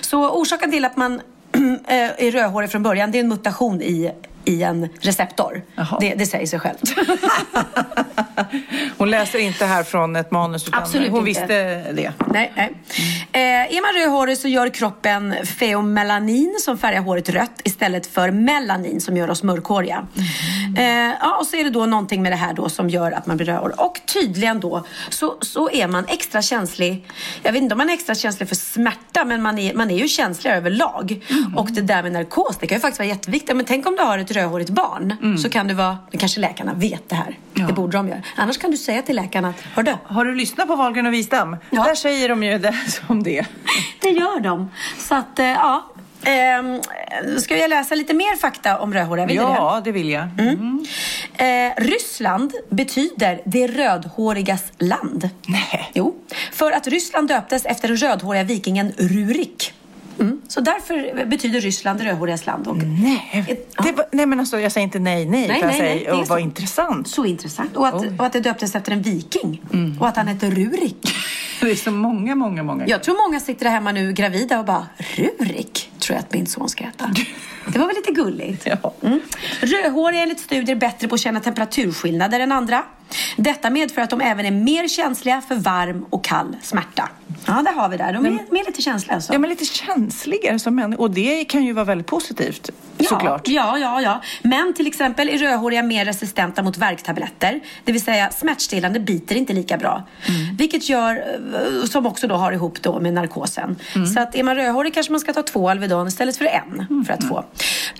[0.00, 1.14] Så orsaken till att man
[1.86, 4.12] eh, är rödhårig från början, det är en mutation i
[4.48, 5.62] i en receptor.
[6.00, 6.82] Det, det säger sig självt.
[8.98, 11.40] hon läser inte här från ett manus utan Absolut hon inte.
[11.40, 12.12] visste det.
[12.26, 12.72] Nej, nej.
[13.32, 19.00] Eh, är man rödhårig så gör kroppen feomelanin som färgar håret rött istället för melanin
[19.00, 20.06] som gör oss mörkhåriga.
[20.78, 20.84] Eh,
[21.20, 23.36] ja, och så är det då någonting med det här då som gör att man
[23.36, 23.80] blir rödhårig.
[23.80, 27.06] Och tydligen då så, så är man extra känslig.
[27.42, 29.98] Jag vet inte om man är extra känslig för smärta men man är, man är
[29.98, 31.24] ju känsligare överlag.
[31.56, 33.56] Och det där med narkos, det kan ju faktiskt vara jätteviktigt.
[33.56, 37.08] Men tänk om du har ett rödhårigt barn så kan du vara, kanske läkarna vet
[37.08, 37.38] det här.
[37.54, 38.22] Det borde de göra.
[38.36, 41.12] Annars kan du säga till läkarna att, hör du, Har du lyssnat på Wahlgren och
[41.12, 41.56] Wistam?
[41.70, 41.84] Ja.
[41.84, 42.74] Där säger de ju det
[43.06, 43.46] som det.
[44.00, 44.70] Det gör de.
[44.98, 45.84] Så att, eh, ja.
[46.24, 46.80] Ehm,
[47.38, 49.26] ska jag läsa lite mer fakta om rödhåriga?
[49.26, 49.48] Vill du det?
[49.48, 50.28] Ja, det vill jag.
[50.38, 50.86] Mm.
[51.34, 55.30] Eh, Ryssland betyder det rödhårigas land.
[55.46, 55.90] Nej.
[55.94, 56.14] Jo,
[56.52, 59.72] för att Ryssland döptes efter den rödhåriga vikingen Rurik.
[60.48, 60.50] Mm.
[60.50, 62.66] Så därför betyder Ryssland det rödhårigas land.
[62.68, 63.66] Och, Nej.
[63.96, 65.48] Var, nej, men alltså, jag säger inte nej, nej.
[65.48, 66.38] Nej, nej, nej, och vad så.
[66.38, 67.08] intressant.
[67.08, 67.76] Så intressant.
[67.76, 69.62] Och att, och att det döptes efter en viking.
[70.00, 71.14] Och att han hette Rurik.
[71.60, 72.86] Det är så många, många, många.
[72.86, 76.46] Jag tror många sitter där hemma nu gravida och bara Rurik tror jag att min
[76.46, 77.10] son ska heta.
[77.72, 78.66] Det var väl lite gulligt?
[78.66, 78.94] Ja.
[79.02, 79.20] Mm.
[79.60, 82.82] Rödhåriga är enligt studier bättre på att känna temperaturskillnader än andra.
[83.36, 87.08] Detta medför att de även är mer känsliga för varm och kall smärta.
[87.46, 88.12] Ja, där har vi det.
[88.12, 89.32] De är mer lite känsliga alltså.
[89.32, 91.02] Ja, men lite känsligare som människor.
[91.02, 92.70] Och det kan ju vara väldigt positivt,
[93.08, 93.48] såklart.
[93.48, 94.22] Ja, ja, ja.
[94.42, 97.60] Men till exempel är rödhåriga mer resistenta mot värktabletter.
[97.84, 100.06] Det vill säga smärtstillande biter inte lika bra.
[100.28, 100.56] Mm.
[100.56, 103.76] Vilket gör, eh, som också då har ihop då med narkosen.
[103.94, 104.06] Mm.
[104.06, 106.86] Så att är man rödhårig kanske man ska ta två Alvedon istället för en.
[106.90, 107.04] Mm.
[107.04, 107.44] För att få.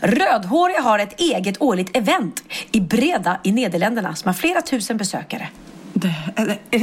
[0.01, 5.49] Rödhåriga har ett eget årligt event i Breda i Nederländerna som har flera tusen besökare.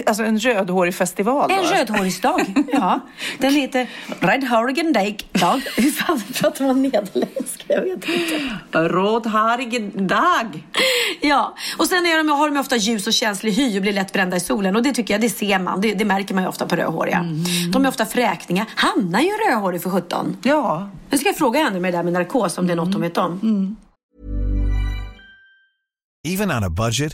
[0.06, 2.46] Alltså en rödhårig festival En rödhårigsdag.
[2.74, 3.00] ja.
[3.40, 3.88] Den heter
[4.20, 5.24] Redhårigen Dag.
[5.32, 5.62] Dag.
[5.78, 7.64] Hur fan pratar man nederländska?
[7.68, 8.52] Jag vet inte.
[8.72, 10.64] Rödhårig dag.
[11.22, 14.14] Ja, och sen är de, har de ofta ljus och känslig hy och blir lätt
[14.14, 14.76] brända i solen.
[14.76, 15.82] Och det tycker jag, det ser man.
[15.82, 17.26] Det, det märker man ju ofta på rödhåriga.
[17.74, 18.66] De är ofta fräkningar.
[18.76, 20.38] Hanna är ju rödhårig för 17.
[20.44, 20.90] Ja.
[21.10, 23.02] Nu ska jag fråga henne med det där med narkos om det är något hon
[23.02, 23.76] vet om.
[26.28, 27.14] Even on a budget,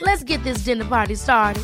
[0.00, 1.62] Let's get this dinner party started.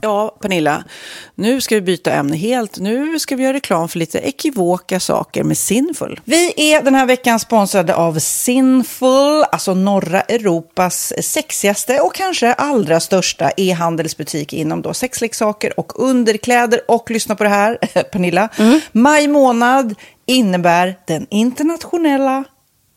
[0.00, 0.84] Ja, Pernilla,
[1.34, 2.78] nu ska vi byta ämne helt.
[2.78, 6.20] Nu ska vi göra reklam för lite ekivoka saker med Sinful.
[6.24, 13.00] Vi är den här veckan sponsrade av Sinful, alltså norra Europas sexigaste och kanske allra
[13.00, 16.80] största e-handelsbutik inom då sexleksaker och underkläder.
[16.88, 17.74] Och lyssna på det här,
[18.12, 18.48] Pernilla.
[18.92, 19.94] Maj månad
[20.26, 22.44] innebär den internationella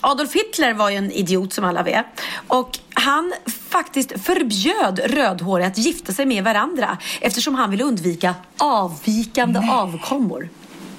[0.00, 2.06] Adolf Hitler var ju en idiot som alla vet.
[2.48, 3.32] Och han
[3.68, 9.70] faktiskt förbjöd rödhåriga att gifta sig med varandra eftersom han ville undvika avvikande Nej.
[9.70, 10.48] avkommor.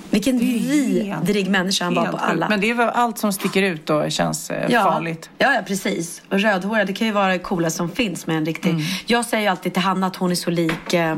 [0.09, 2.49] Vilken vidrig människa han var på alla.
[2.49, 4.83] Men det är väl allt som sticker ut och känns eh, ja.
[4.83, 5.29] farligt.
[5.37, 6.21] Ja, ja, precis.
[6.29, 8.69] Och rödhåriga, det kan ju vara det coolaste som finns med en riktig...
[8.69, 8.81] Mm.
[9.05, 10.93] Jag säger ju alltid till Hanna att hon är så lik...
[10.93, 11.15] Eh...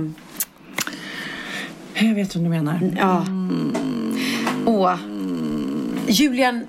[1.93, 2.91] Jag vet vad du menar.
[2.97, 3.21] Ja.
[3.21, 3.75] Mm.
[4.65, 4.89] Och
[6.07, 6.67] Julian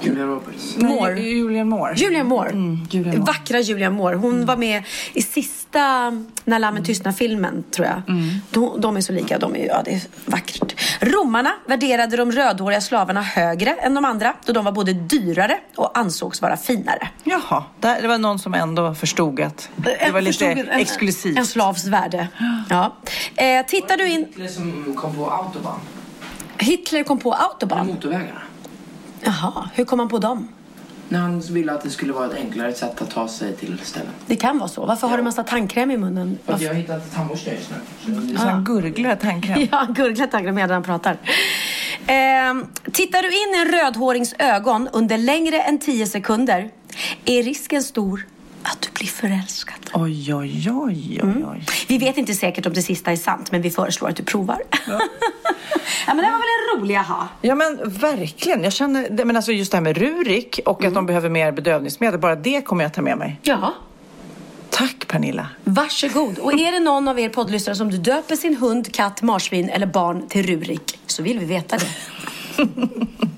[0.00, 0.76] Julia Roberts.
[0.76, 1.20] Moore.
[1.20, 1.94] Julian Moore.
[1.96, 2.50] Julian Moore.
[2.50, 3.32] Mm, Julian Moore.
[3.32, 4.16] Vackra Julian Moore.
[4.16, 4.46] Hon mm.
[4.46, 4.82] var med
[5.12, 6.10] i sista
[6.44, 8.02] När lammen tystnar-filmen, tror jag.
[8.08, 8.28] Mm.
[8.50, 9.38] De, de, är så lika.
[9.38, 10.74] De är, ja, det är vackert.
[11.00, 15.98] Romarna värderade de rödhåriga slavarna högre än de andra då de var både dyrare och
[15.98, 17.08] ansågs vara finare.
[17.24, 21.38] Jaha, det var någon som ändå förstod att det var lite en, exklusivt.
[21.38, 22.28] En slavs värde.
[22.70, 22.96] Ja.
[23.36, 24.20] Eh, tittar du in...
[24.20, 25.80] Hitler som kom på autobahn.
[26.58, 27.86] Hitler kom på autobahn?
[27.86, 28.40] Motorvägarna.
[29.24, 30.48] Jaha, hur kom han på dem?
[31.08, 34.12] När han ville att det skulle vara ett enklare sätt att ta sig till ställen.
[34.26, 34.86] Det kan vara så.
[34.86, 35.10] Varför ja.
[35.10, 36.38] har du massa tandkräm i munnen?
[36.44, 37.70] För att jag har hittat tandborste just
[38.06, 38.36] nu.
[38.36, 39.60] Så han gurglar tandkräm?
[39.70, 41.12] ja, han gurglar tandkräm medan han pratar.
[42.06, 42.54] Eh,
[42.92, 46.70] tittar du in i en rödhårings ögon under längre än 10 sekunder
[47.24, 48.26] är risken stor
[48.64, 49.90] att du blir förälskad.
[49.92, 51.48] Oj, oj, oj, oj, mm.
[51.48, 51.64] oj.
[51.88, 54.62] Vi vet inte säkert om det sista är sant, men vi föreslår att du provar.
[54.70, 54.78] Ja.
[56.06, 57.28] ja, men det var väl en rolig aha?
[57.40, 58.64] Ja, men verkligen.
[58.64, 60.88] Jag känner, men alltså just det här med Rurik och mm.
[60.88, 63.40] att de behöver mer bedövningsmedel, bara det kommer jag ta med mig.
[63.42, 63.74] Ja.
[64.70, 65.48] Tack Pernilla.
[65.64, 66.38] Varsågod.
[66.38, 69.86] Och är det någon av er poddlyssnare som du döper sin hund, katt, marsvin eller
[69.86, 71.86] barn till Rurik så vill vi veta det.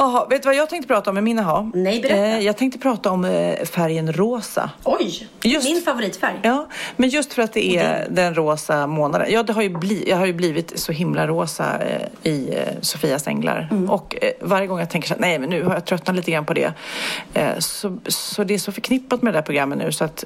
[0.00, 1.70] Aha, vet du vad jag tänkte prata om med min aha?
[1.74, 2.16] Nej, berätta.
[2.16, 4.70] Eh, jag tänkte prata om eh, färgen rosa.
[4.84, 6.40] Oj, just, min favoritfärg.
[6.42, 8.06] Ja, men just för att det är det...
[8.10, 9.26] den rosa månaden.
[9.30, 13.26] Ja, det har ju bli, jag har ju blivit så himla rosa eh, i Sofias
[13.26, 13.68] änglar.
[13.70, 13.90] Mm.
[13.90, 16.44] Och varje gång jag tänker så här, nej men nu har jag tröttnat lite grann
[16.44, 16.72] på det.
[17.58, 20.24] Så, så det är så förknippat med det där programmet nu så att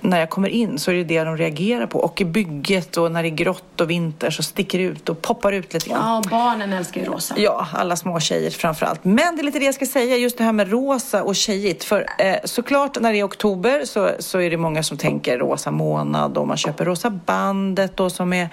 [0.00, 1.98] när jag kommer in så är det det de reagerar på.
[1.98, 5.22] Och i bygget och när det är grått och vinter så sticker det ut och
[5.22, 6.22] poppar ut lite grann.
[6.24, 7.34] Ja, barnen älskar ju rosa.
[7.38, 9.04] Ja, alla små tjejer framför framförallt.
[9.04, 11.84] Men det är lite det jag ska säga, just det här med rosa och tjejigt.
[11.84, 15.70] För eh, såklart när det är oktober så, så är det många som tänker rosa
[15.70, 18.48] månad och man köper rosa bandet då som är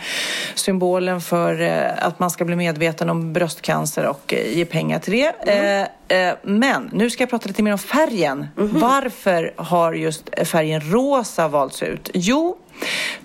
[0.56, 5.14] symbolen för eh, att man ska bli medveten om bröstcancer och eh, ge pengar till
[5.14, 5.52] det.
[5.52, 5.88] Mm.
[6.08, 8.48] Eh, eh, men nu ska jag prata lite mer om färgen.
[8.58, 8.80] Mm -hmm.
[8.80, 12.10] Varför har just färgen rosa valts ut?
[12.14, 12.58] Jo,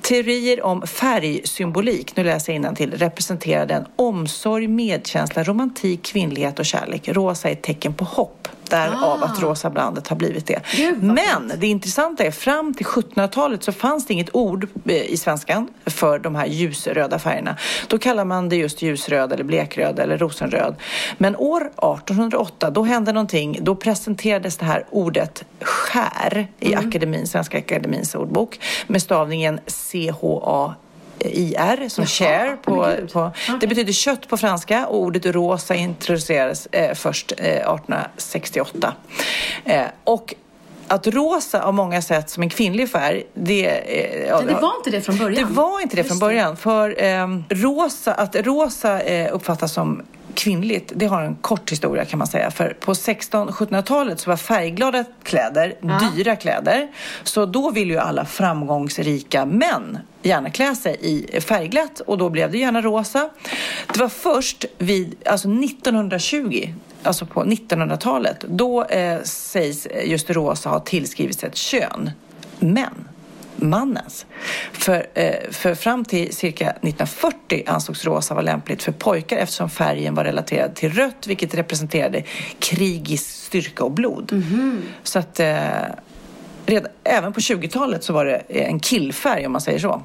[0.00, 7.08] Teorier om färgsymbolik, nu läser jag till representerar den omsorg, medkänsla, romantik, kvinnlighet och kärlek.
[7.08, 8.37] Rosa är ett tecken på hopp.
[8.68, 9.24] Därav Ah.
[9.24, 10.60] att rosa bandet har blivit det.
[10.76, 15.16] Gud, Men det intressanta är fram till 1700-talet så fanns det inget ord eh, i
[15.16, 17.56] svenskan för de här ljusröda färgerna.
[17.88, 20.74] Då kallar man det just ljusröd eller blekröd eller rosenröd.
[21.18, 23.58] Men år 1808 då hände någonting.
[23.62, 30.74] Då presenterades det här ordet skär i akademin, Svenska Akademins ordbok med stavningen C-H-A
[31.20, 32.56] IR som share.
[32.62, 38.94] På, på, Det betyder kött på franska och ordet rosa introducerades eh, först eh, 1868.
[39.64, 40.34] Eh, och
[40.88, 43.66] att rosa av många sett som en kvinnlig färg, det...
[43.66, 45.48] Eh, Men det var inte det från början.
[45.48, 46.56] Det var inte det Just från början.
[46.56, 50.02] För ehm, rosa, att rosa eh, uppfattas som
[50.34, 52.50] kvinnligt, det har en kort historia kan man säga.
[52.50, 55.74] För på 1600-1700-talet så var färgglada kläder
[56.14, 56.88] dyra kläder.
[57.22, 59.98] Så då ville ju alla framgångsrika män
[60.28, 63.30] gärna klä sig i färgglatt och då blev det gärna rosa.
[63.92, 70.80] Det var först vid, alltså 1920, alltså på 1900-talet, då eh, sägs just rosa ha
[70.80, 72.10] tillskrivits ett kön.
[72.58, 73.08] Men
[73.56, 74.26] mannens.
[74.72, 80.14] För, eh, för fram till cirka 1940 ansågs rosa vara lämpligt för pojkar eftersom färgen
[80.14, 82.22] var relaterad till rött vilket representerade
[82.58, 84.44] krigisk styrka och blod.
[85.02, 85.56] Så att eh,
[86.68, 90.02] redan, även på 20-talet så var det en killfärg om man säger så.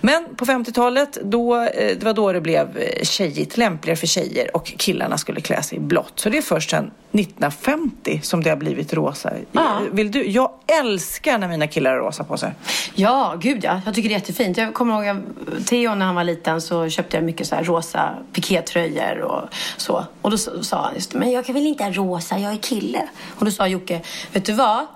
[0.00, 4.56] Men på 50-talet, då, eh, det var då det blev eh, tjejigt, lämpligare för tjejer
[4.56, 6.12] och killarna skulle klä sig i blått.
[6.14, 9.32] Så det är först sedan 1950 som det har blivit rosa.
[9.52, 9.80] Ja.
[9.92, 10.28] Vill du?
[10.30, 12.52] Jag älskar när mina killar har rosa på sig.
[12.94, 13.80] Ja, gud ja.
[13.84, 14.56] Jag tycker det är jättefint.
[14.56, 15.22] Jag kommer ihåg
[15.66, 19.42] Theo när han var liten så köpte jag mycket så här rosa pikétröjor och
[19.76, 20.04] så.
[20.22, 23.08] Och då sa han just men jag kan väl inte ha rosa, jag är kille.
[23.38, 24.00] Och då sa Jocke,
[24.32, 24.86] vet du vad?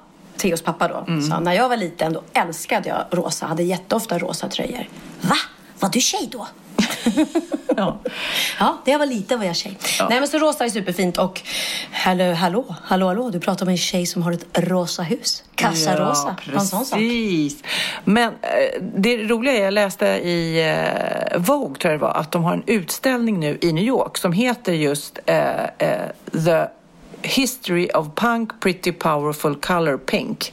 [0.42, 4.48] Theos pappa då, sa när jag var liten då älskade jag rosa, hade jätteofta rosa
[4.48, 4.88] tröjor.
[5.20, 5.36] Va?
[5.80, 6.46] Var du tjej då?
[7.76, 7.98] Ja.
[8.58, 9.78] Ja, när jag var liten var jag tjej.
[10.08, 11.40] Nej men så rosa är superfint och
[11.92, 15.44] hallå, hallå, hallå, hallå, du pratar om en tjej som har ett rosa hus.
[15.54, 16.98] Kassarosa, Ja, någon sån sak.
[16.98, 17.62] precis.
[18.04, 20.68] Men eh, det roliga är, jag läste i
[21.32, 24.18] eh, Vogue tror jag det var, att de har en utställning nu i New York
[24.18, 25.68] som heter just eh, eh,
[26.44, 26.66] The
[27.22, 30.52] History of Punk Pretty Powerful Color Pink.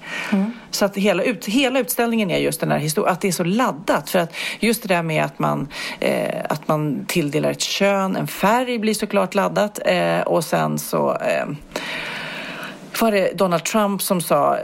[0.72, 3.44] Så att hela, ut, hela utställningen är just den här historien, att det är så
[3.44, 4.10] laddat.
[4.10, 5.68] För att just det där med att man,
[6.00, 9.80] eh, att man tilldelar ett kön, en färg blir såklart laddat.
[9.86, 11.46] Eh, och sen så eh,
[13.02, 14.62] var det Donald Trump som sa eh,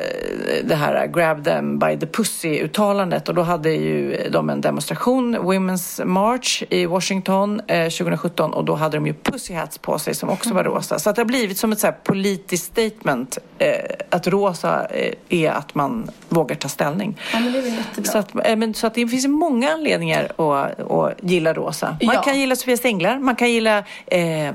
[0.66, 6.06] det här grab them by the pussy-uttalandet och då hade ju de en demonstration, Women's
[6.06, 10.30] March i Washington eh, 2017 och då hade de ju pussy hats på sig som
[10.30, 11.00] också var rosa.
[11.00, 13.70] Så att det har blivit som ett så här politiskt statement eh,
[14.10, 17.18] att rosa eh, är att man vågar ta ställning.
[17.34, 18.12] Ja, men det är väl jättebra.
[18.12, 21.98] Så att, eh, men, så att det finns många anledningar att, att gilla rosa.
[22.04, 22.22] Man Ja.
[22.22, 24.54] kan gilla Sofias Änglar, man kan gilla eh, eh,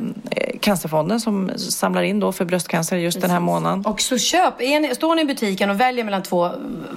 [0.61, 3.70] Cancerfonden som samlar in då för bröstcancer just den här månaden.
[3.85, 6.51] Och så köp, är ni, står ni i butiken och väljer mellan två,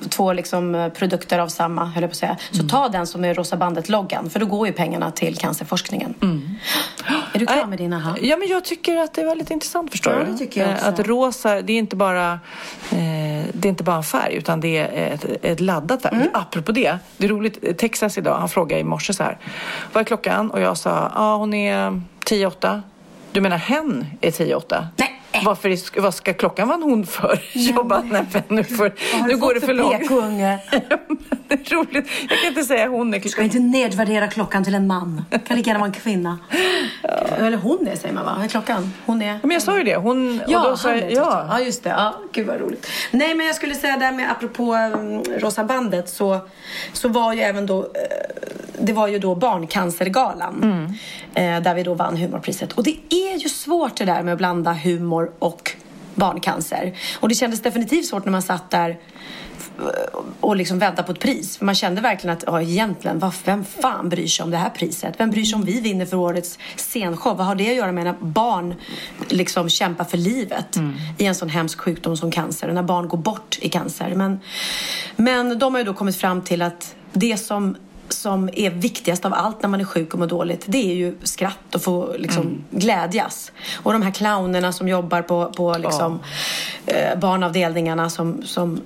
[0.09, 3.26] två liksom eh, produkter av samma, höll jag på att säga, så ta den som
[3.26, 4.30] är Rosa bandet-loggan.
[4.30, 6.13] För då går ju pengarna till cancerforskningen.
[7.34, 8.15] Är du klar med din aha?
[8.21, 10.32] Ja, men jag tycker att det är väldigt intressant förstår Ja, du.
[10.32, 10.88] det tycker jag Eh, också.
[10.88, 12.32] Att rosa, det är inte bara,
[12.91, 16.15] eh, det är inte bara en färg utan det är ett, ett laddat färg.
[16.15, 16.28] Mm.
[16.34, 19.38] Apropå det, det är roligt, Texas idag, han frågade i morse så här,
[19.93, 20.51] vad är klockan?
[20.51, 22.82] Och jag sa, ja hon är 10-8.
[23.32, 24.86] Du menar hen är 10-8?
[24.97, 25.21] Nej.
[25.44, 27.40] Varför är, vad ska klockan vara en hon för?
[27.84, 28.94] Bara, nej men nu, får,
[29.28, 30.00] nu går det för långt.
[30.00, 30.60] PK-unge?
[31.48, 32.08] det är roligt.
[32.30, 35.26] Jag kan inte säga hon är Du ska inte nedvärdera klockan till en man.
[35.48, 36.40] kan lika gärna vara en kvinna.
[37.38, 38.48] Eller hon är säger man va?
[38.50, 38.94] Klockan?
[39.06, 39.40] Hon är...
[39.42, 39.96] Men jag sa ju det.
[39.96, 41.48] Hon, Ja, då sa jag, ja.
[41.50, 41.60] ja.
[41.60, 41.90] just det.
[41.90, 42.88] Ja, gud vad roligt.
[43.12, 46.40] Nej, men jag skulle säga där med apropå um, Rosa bandet så,
[46.94, 47.88] så var ju även då, eh,
[48.80, 50.88] det var ju då Barncancergalan
[51.34, 52.74] eh, där vi då vann humorpriset.
[52.74, 55.71] Och det är ju svårt det där med att blanda humor och
[56.15, 56.93] barncancer.
[57.19, 58.97] Och det kändes definitivt svårt när man satt där
[60.39, 61.57] och liksom vänta på ett pris.
[61.57, 64.69] För man kände verkligen att, ja egentligen, vad- vem fan bryr sig om det här
[64.69, 65.15] priset?
[65.17, 67.38] Vem bryr sig om vi vinner för årets scenshow?
[67.38, 68.76] Vad har det att göra med när barn
[69.30, 70.78] liksom kämpar för livet
[71.17, 72.67] i en sån hemsk sjukdom som cancer?
[72.67, 74.13] Och när barn går bort i cancer.
[74.15, 74.39] Men,
[75.15, 77.76] men de har ju då kommit fram till att det som
[78.14, 81.16] som är viktigast av allt när man är sjuk och mår dåligt det är ju
[81.24, 83.51] skratt och få liksom glädjas.
[83.84, 86.20] Och de här clownerna som jobbar på, på liksom,
[86.86, 88.82] eh, barnavdelningarna som, som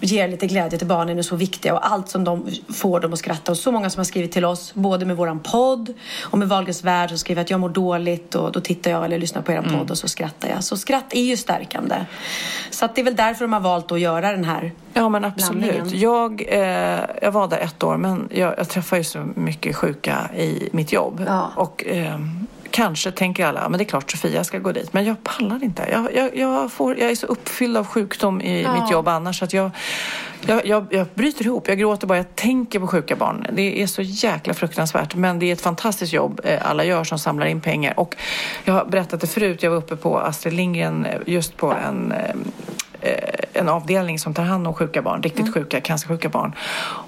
[0.00, 3.18] ger lite glädje till barnen är så viktiga och allt som de får dem att
[3.18, 3.52] skratta.
[3.52, 6.84] Och så många som har skrivit till oss, både med våran podd och med Wahlgrens
[6.84, 9.58] värld, som skriver att jag mår dåligt och då tittar jag eller lyssnar på er
[9.58, 9.78] Mm.
[9.78, 10.64] podd och så skrattar jag.
[10.64, 11.96] Så skratt är ju stärkande.
[12.70, 15.24] Så att det är väl därför de har valt att göra den här Ja men
[15.24, 15.92] absolut.
[15.92, 20.30] Jag, eh, jag var där ett år men jag, jag träffar ju så mycket sjuka
[20.36, 21.24] i mitt jobb.
[21.26, 21.50] Ja.
[21.56, 22.18] Och eh,
[22.70, 24.92] kanske tänker alla, men det är klart Sofia ska gå dit.
[24.92, 25.88] Men jag pallar inte.
[25.92, 28.82] Jag, jag, jag, får, jag är så uppfylld av sjukdom i Ja.
[28.82, 29.70] mitt jobb annars att jag,
[30.46, 31.68] jag, jag, jag bryter ihop.
[31.68, 33.46] Jag gråter bara jag tänker på sjuka barn.
[33.52, 35.14] Det är så jäkla fruktansvärt.
[35.14, 38.00] Men det är ett fantastiskt jobb eh, alla gör som samlar in pengar.
[38.00, 38.16] Och
[38.64, 39.62] jag har berättat det förut.
[39.62, 42.34] Jag var uppe på Astrid Lindgren eh, just på en eh,
[43.58, 46.52] en avdelning som tar hand om sjuka barn, riktigt sjuka, cancersjuka barn.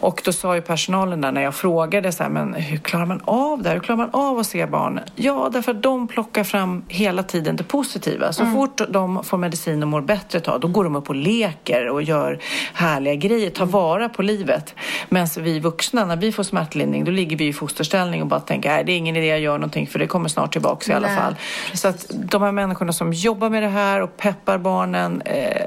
[0.01, 3.21] Och då sa ju personalen där när jag frågade så här, men hur klarar man
[3.25, 3.77] av det här?
[3.77, 5.01] Hur klarar man av att se barn?
[5.15, 8.33] Ja, därför att de plockar fram hela tiden det positiva.
[8.33, 11.15] Så fort de får medicin och mår bättre ett tag, då går de upp och
[11.15, 12.39] leker och gör
[12.73, 14.75] härliga grejer, tar vara på livet.
[15.09, 18.71] Medan vi vuxna, när vi får smärtlindring, då ligger vi i fosterställning och bara tänker,
[18.71, 21.09] nej det är ingen idé jag gör någonting för det kommer snart tillbaka i alla
[21.09, 21.37] fall.
[21.75, 25.67] Så att de här människorna som jobbar med det här och peppar barnen eh,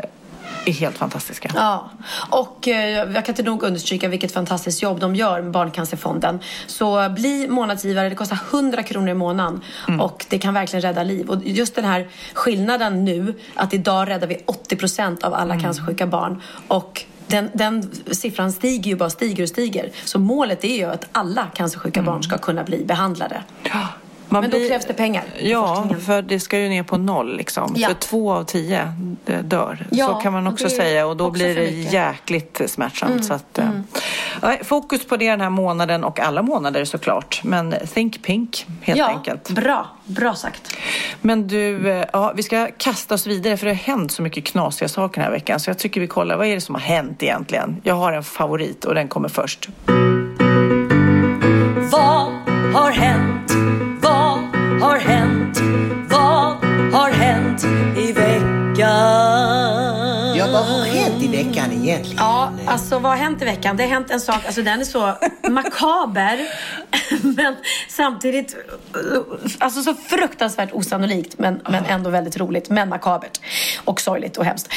[0.66, 1.52] är helt fantastiska.
[1.56, 1.90] Ja,
[2.30, 6.40] och eh, jag kan inte nog understryka vilket fantastiskt jobb de gör med Barncancerfonden.
[6.68, 9.62] Så bli månadsgivare, det kostar 100 kronor i månaden
[10.00, 11.30] och det kan verkligen rädda liv.
[11.30, 16.08] Och just den här skillnaden nu, att idag räddar vi 80 procent av alla cancersjuka
[16.08, 19.92] barn och den, den siffran stiger ju bara, stiger och stiger.
[20.06, 23.44] Så målet är ju att alla cancersjuka barn ska kunna bli behandlade.
[24.34, 27.38] Man Men då blir- krävs det pengar Ja, för det ska ju ner på noll
[27.38, 27.74] liksom.
[27.78, 27.88] Ja.
[27.88, 28.94] För två av tio
[29.44, 29.86] dör.
[29.92, 33.12] Ja, så kan man också säga och då också blir det jäkligt smärtsamt.
[33.12, 33.70] Mm, Så att, eh,
[34.42, 37.42] ja, fokus på det den här månaden och alla månader såklart.
[37.44, 39.50] Men think pink helt ja, enkelt.
[39.50, 39.88] bra.
[40.06, 40.78] Bra sagt.
[41.22, 44.44] Men du, eh, ja, vi ska kasta oss vidare för det har hänt så mycket
[44.46, 45.60] knasiga saker den här veckan.
[45.60, 47.82] Så jag tycker vi kollar, vad är det som har hänt egentligen?
[47.84, 49.70] Jag har en favorit och den kommer först.
[51.92, 52.32] Vad
[52.74, 53.52] har hänt?
[54.84, 55.62] Vad har hänt?
[56.10, 57.64] Vad har hänt
[57.98, 58.78] i veckan?
[60.38, 62.18] Ja, vad har hänt i veckan egentligen?
[62.18, 63.78] Ja, alltså vad har hänt i veckan?
[63.78, 65.14] Det har hänt en sak, alltså den är så
[65.50, 66.40] makaber
[67.36, 67.56] men
[67.90, 68.56] samtidigt
[69.58, 73.40] alltså så fruktansvärt osannolikt men, men ändå väldigt roligt men makabert
[73.84, 74.70] och sorgligt och hemskt.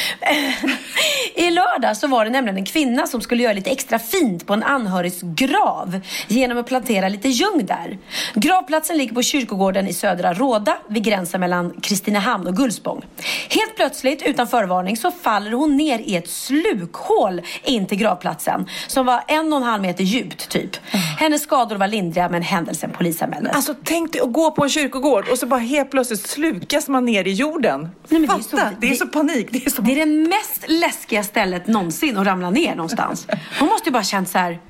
[1.35, 4.53] I lördag så var det nämligen en kvinna som skulle göra lite extra fint på
[4.53, 7.99] en anhörigs grav genom att plantera lite ljung där.
[8.35, 13.05] Gravplatsen ligger på kyrkogården i södra Råda vid gränsen mellan Kristinehamn och Gullspång.
[13.51, 19.07] Helt plötsligt utan förvarning så faller hon ner i ett slukhål in till gravplatsen som
[19.07, 20.77] var en och en halv meter djupt typ.
[21.19, 23.57] Hennes skador var lindriga men händelsen polisanmäldes.
[23.57, 27.05] Alltså tänk dig att gå på en kyrkogård och så bara helt plötsligt slukas man
[27.05, 27.89] ner i jorden.
[28.09, 29.49] Nej, Fatta, det är så, panik.
[29.51, 29.83] Det är, så...
[29.83, 33.27] Det är det mest läskiga stället någonsin att ramla ner någonstans.
[33.59, 34.61] Hon måste ju bara känt så här.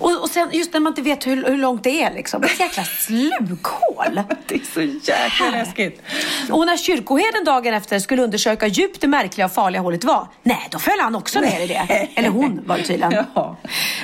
[0.00, 2.42] Och, och sen just när man inte vet hur, hur långt det är liksom.
[2.42, 4.20] Ett jäkla slukhål.
[4.46, 6.02] det är så jäkla läskigt.
[6.50, 10.26] Och när kyrkoherden dagen efter skulle undersöka hur djupt det märkliga och farliga hålet var.
[10.42, 12.08] Nej, då föll han också ner i det.
[12.14, 13.24] Eller hon var det tydligen.
[13.34, 13.56] Ja.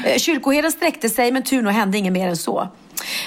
[0.05, 2.69] Eh, Kyrkoherden sträckte sig men tur nog hände inget mer än så.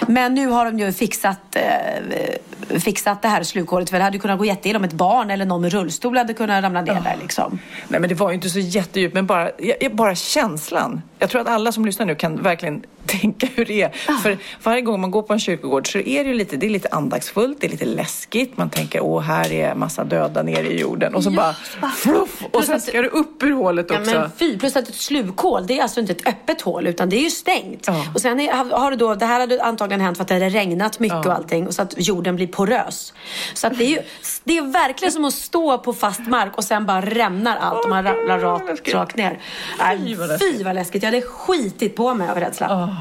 [0.08, 3.90] Men nu har de ju fixat, eh, fixat det här slukhålet.
[3.90, 6.64] För det hade kunnat gå jätteilla om ett barn eller någon med rullstol hade kunnat
[6.64, 7.60] ramla ner där liksom.
[7.88, 9.52] Nej men det var ju inte så jättedjupt, men bara,
[9.92, 11.02] bara känslan.
[11.20, 13.90] Jag tror att alla som lyssnar nu kan verkligen tänka hur det är.
[14.22, 16.70] För varje gång man går på en kyrkogård så är det ju lite, det är
[16.70, 18.58] lite andaktsfullt, det är lite läskigt.
[18.58, 21.16] Man tänker, åh här är massa döda nere i jorden.
[21.16, 21.54] Och så bara
[21.98, 22.44] fluff!
[22.52, 24.12] Och sen ska du upp ur hålet Ja, också.
[24.12, 27.16] men fy, plus att ett slukhål, det är alltså inte ett öppet hål utan det
[27.16, 27.88] är ju stängt.
[28.16, 30.50] Och sen är, har- det då, det här hade antagligen hänt för att det hade
[30.50, 33.14] regnat mycket och allting och så att jorden blir porös.
[33.54, 34.00] Så att det är ju,
[34.44, 37.90] det är verkligen som att stå på fast mark och sen bara rämnar allt och
[37.90, 39.40] man ramlar rakt, rakt ner.
[39.80, 42.98] Nej, vad Fy vad läskigt, jag hade skitit på mig av rädsla.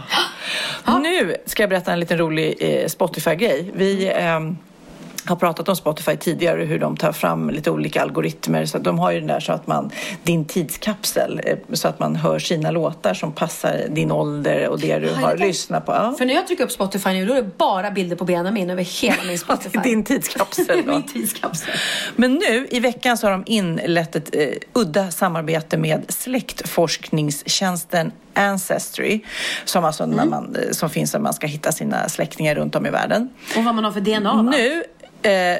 [1.03, 3.70] Nu ska jag berätta en liten rolig eh, Spotify-grej.
[3.74, 4.57] Vi ehm,
[5.28, 8.64] har pratat om Spotify tidigare, hur de tar fram lite olika algoritmer.
[8.64, 9.90] Så de har ju den där så att man,
[10.22, 14.98] din tidskapsel, eh, så att man hör sina låtar som passar din ålder och det
[14.98, 15.92] du har lyssnat på.
[15.92, 16.14] Ja.
[16.18, 19.02] För när jag trycker upp Spotify nu då är det bara bilder på Benjamin över
[19.02, 19.78] hela min Spotify.
[19.84, 21.74] Din tidskapsel min tidskapsel.
[22.16, 29.20] Men nu i veckan så har de inlett ett eh, udda samarbete med släktforskningstjänsten Ancestry
[29.64, 32.86] som, alltså när man, eh, som finns när man ska hitta sina släktingar runt om
[32.86, 33.28] i världen.
[33.56, 34.42] Och vad man har för DNA va?
[34.42, 34.82] Nu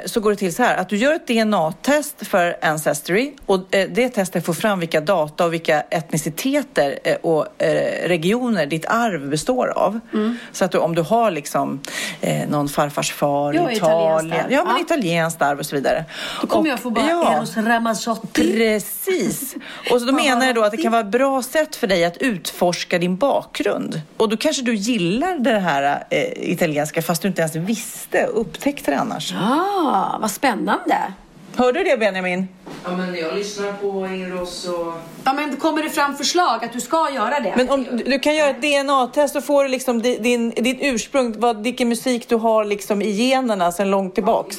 [0.05, 3.89] så går det till så här att du gör ett DNA-test för Ancestry och eh,
[3.89, 9.29] det testet får fram vilka data och vilka etniciteter eh, och eh, regioner ditt arv
[9.29, 9.99] består av.
[10.13, 10.37] Mm.
[10.51, 11.79] Så att du, om du har liksom
[12.21, 14.81] eh, någon farfars far Ja, i Italien, ja men Ja.
[14.81, 16.05] italienskt arv och så vidare.
[16.41, 17.33] Då kommer Och- jag få bara ja.
[17.37, 18.53] Eros Ramazzotti.
[18.57, 19.55] Precis.
[19.91, 22.05] Och så då menar jag då att det kan vara ett bra sätt för dig
[22.05, 24.01] att utforska din bakgrund.
[24.17, 28.41] Och då kanske du gillar det här eh, italienska fast du inte ens visste och
[28.41, 29.33] upptäckte det annars.
[29.53, 31.13] Ah, vad spännande.
[31.55, 32.47] Hörde du det Benjamin?
[32.83, 34.93] Ja, men jag lyssnar på Eros och...
[35.23, 37.53] Ja, men kommer det fram förslag att du ska göra det?
[37.57, 40.77] Men om du- du kan göra ett DNA-test och får du liksom di- din, ditt
[40.81, 44.57] ursprung, vad, vilken musik du har liksom i generna sedan långt tillbaks.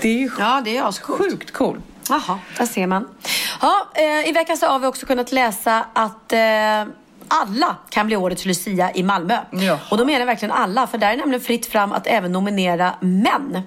[0.00, 1.80] Det är ju ja, det är sjukt cool.
[2.08, 3.08] Jaha, där ser man.
[3.62, 6.38] Ja, eh, I veckan så har vi också kunnat läsa att eh,
[7.28, 9.38] alla kan bli årets Lucia i Malmö.
[9.90, 12.92] Och då menar jag verkligen alla, för där är nämligen fritt fram att även nominera
[13.00, 13.62] män.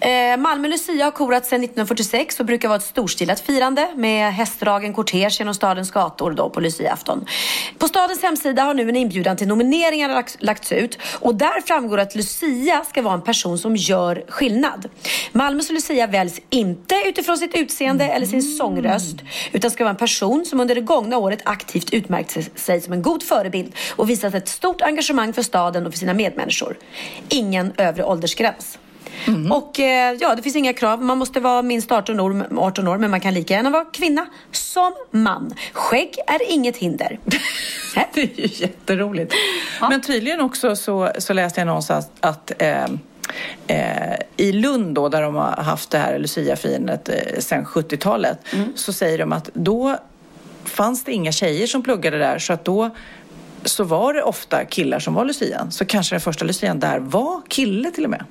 [0.00, 4.92] Eh, Malmö Lucia har korat sedan 1946 och brukar vara ett storstilat firande med hästdragen
[4.92, 7.26] kortege genom stadens gator då på Luciaafton.
[7.78, 11.98] På stadens hemsida har nu en inbjudan till nomineringar lagts- lagts ut och där framgår
[11.98, 14.88] att Lucia ska vara en person som gör skillnad.
[15.32, 19.16] Malmös Lucia väljs inte utifrån sitt utseende eller sin sångröst
[19.52, 23.02] utan ska vara en person som under det gångna året aktivt utmärkt sig som en
[23.02, 26.78] god förebild och visat ett stort engagemang för staden och för sina medmänniskor.
[27.28, 28.78] Ingen övre åldersgräns.
[29.50, 31.02] Och eh, ja, det finns inga krav.
[31.02, 34.26] Man måste vara minst 18 år, 18 år, men man kan lika gärna vara kvinna
[34.52, 35.54] som man.
[35.72, 37.18] Skägg är inget hinder.
[38.14, 39.34] Det är ju jätteroligt.
[39.80, 42.84] Men tydligen också så, så läste jag någonstans att eh,
[43.66, 48.38] eh, i Lund då, där de har haft det här Lucia-firandet eh, sedan 70-talet,
[48.74, 49.96] så säger de att då
[50.64, 52.90] fanns det inga tjejer som pluggade där så att då
[53.64, 55.72] så var det ofta killar som var Lucian.
[55.72, 58.24] Så kanske den första Lucian där var kille till och med.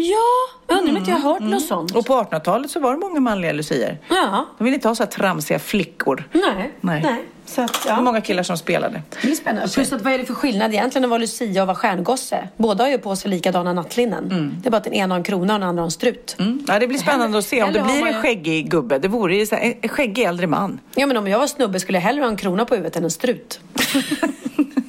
[0.00, 1.96] Ja, undrar om inte jag har hört något sånt.
[1.96, 3.98] Och på 1800-talet så var det många manliga lucier.
[4.08, 4.46] Ja.
[4.58, 6.24] De ville inte ha så här tramsiga flickor.
[6.32, 6.72] Nej.
[6.80, 7.00] Nej.
[7.02, 7.24] Nej.
[7.46, 8.02] Så att, Det var ja.
[8.02, 9.02] många killar som spelade.
[9.10, 9.68] Det blir spännande.
[9.74, 12.48] Plus att vad är det för skillnad egentligen att vara Lucia och vara stjärngosse?
[12.56, 14.54] Båda har ju på sig likadana nattlinnen.
[14.62, 16.36] Det är bara att den ena har en krona och den andra har en strut.
[16.66, 18.98] Ja, det blir spännande att se om det blir man en skäggig gubbe.
[18.98, 20.80] Det vore ju så här, en skäggig äldre man.
[20.94, 23.04] Ja, men om jag var snubbe skulle jag hellre ha en krona på huvudet än
[23.04, 23.60] en strut.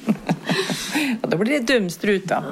[1.22, 2.44] Ja, då blir det dumstrut då.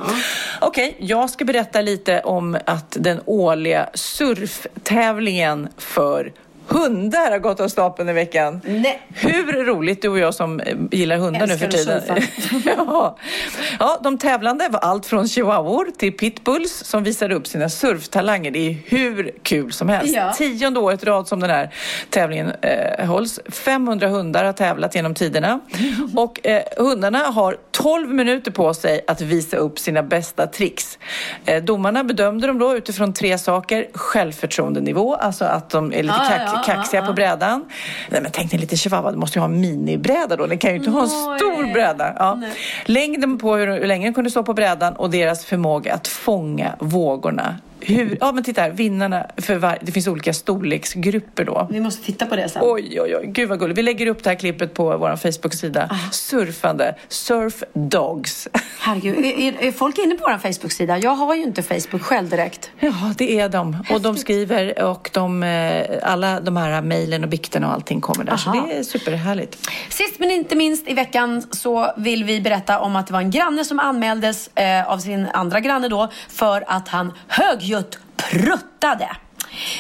[0.61, 6.33] Okej, jag ska berätta lite om att den årliga surftävlingen för
[6.69, 8.61] hundar har gått av stapeln i veckan.
[8.65, 9.03] Nej.
[9.15, 12.03] Hur roligt, du och jag som eh, gillar hundar nu för tiden.
[12.77, 13.17] ja.
[13.79, 18.51] ja, de tävlande var allt från chihuahuor till pitbulls som visade upp sina surftalanger.
[18.51, 20.15] Det är hur kul som helst.
[20.15, 20.33] Ja.
[20.33, 21.75] Tionde året rad som den här
[22.11, 23.41] tävlingen eh, hålls.
[23.49, 25.61] 500 hundar har tävlat genom tiderna.
[26.17, 30.99] Och eh, hundarna har 12 minuter på sig att visa upp sina bästa tricks.
[31.47, 33.87] Eh, domarna bedömde dem då utifrån tre saker.
[33.95, 37.65] Självförtroendenivå, alltså att de är lite Ja, ja, kax- ja, kaxiga ja, på brädan.
[38.09, 40.47] Nej, men tänk dig lite chihuahua, du måste ju ha en minibräda då.
[40.47, 42.15] Den kan ju inte ha en stor bräda.
[42.19, 42.41] Ja.
[42.85, 46.75] Längden på hur, hur länge den kunde stå på brädan och deras förmåga att fånga
[46.79, 47.57] vågorna.
[47.81, 51.69] Hur, ja men titta här, vinnarna för var, det finns olika storleksgrupper då.
[51.71, 52.63] Vi måste titta på det sen.
[52.65, 53.25] Oj, oj, oj.
[53.27, 53.79] Gud vad gulligt.
[53.79, 55.91] Vi lägger upp det här klippet på vår Facebook-sida.
[56.13, 56.95] Surfande.
[57.09, 58.49] Surf Dogs.
[58.79, 60.99] Herregud, är, är, folk inne på vår Facebook-sida?
[60.99, 62.71] Jag har ju inte Facebook själv direkt.
[62.81, 63.85] Ja, det är de.
[63.91, 68.25] Och de skriver och de, eh, alla de här mejlen och bikterna och allting kommer
[68.25, 68.37] där.
[68.37, 68.67] Så Aha.
[68.67, 69.69] det är superhärligt.
[69.89, 73.31] Sist men inte minst i veckan så vill vi berätta om att det var en
[73.31, 77.13] granne som anmäldes eh, av sin andra granne då för att han
[77.69, 79.17] högljutt pruttade.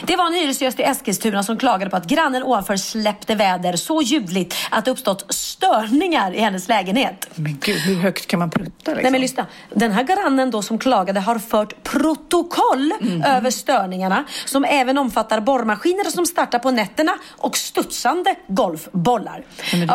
[0.06, 4.02] Det var en hyresgäst i Eskilstuna som klagade på att grannen ovanför släppte väder så
[4.02, 7.28] ljudligt att det uppstått störningar i hennes lägenhet.
[7.34, 9.02] Men gud, hur högt kan man prutta liksom?
[9.02, 9.46] Nej men lyssna.
[9.74, 13.22] Den här grannen då som klagade har fört protokoll Mhm.
[13.22, 19.42] över störningarna som även omfattar borrmaskiner som startar på nätterna och studsande golfbollar.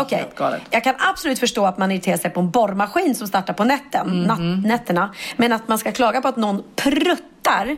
[0.01, 0.61] Okej, galet.
[0.69, 4.23] jag kan absolut förstå att man irriterar sig på en borrmaskin som startar på nätten,
[4.23, 5.13] natt, nätterna.
[5.37, 7.77] Men att man ska klaga på att någon pruttar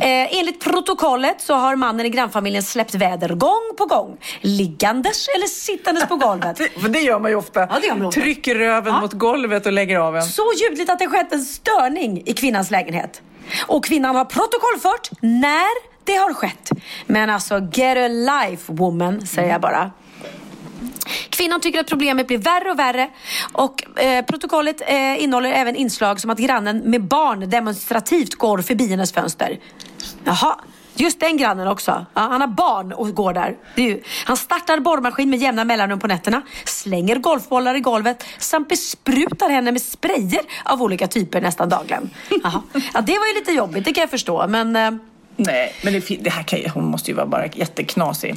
[0.00, 4.16] Eh, enligt protokollet så har mannen i grannfamiljen släppt väder gång på gång.
[4.40, 6.58] Liggandes eller sittandes på golvet.
[6.80, 7.60] För det gör man ju ofta.
[7.60, 8.20] Ja, det gör man ofta.
[8.20, 10.22] Trycker röven mot golvet och lägger av en.
[10.22, 13.22] Så ljudligt att det skett en störning i kvinnans lägenhet.
[13.66, 16.70] Och kvinnan har protokollfört när det har skett.
[17.06, 19.90] Men alltså, get a life woman, säger jag bara.
[21.30, 23.10] Kvinnan tycker att problemet blir värre och värre
[23.52, 28.86] och eh, protokollet eh, innehåller även inslag som att grannen med barn demonstrativt går förbi
[28.86, 29.58] hennes fönster.
[30.24, 30.58] Jaha,
[30.94, 32.06] just den grannen också.
[32.14, 33.56] Ja, han har barn och går där.
[33.74, 38.24] Det är ju, han startar borrmaskin med jämna mellanrum på nätterna, slänger golfbollar i golvet
[38.38, 42.10] samt besprutar henne med sprayer av olika typer nästan dagligen.
[42.42, 42.62] Jaha.
[42.72, 44.46] Ja, det var ju lite jobbigt, det kan jag förstå.
[44.48, 44.90] Men eh,
[45.36, 48.36] Nej, men det, det här kan hon måste ju vara bara jätteknasig.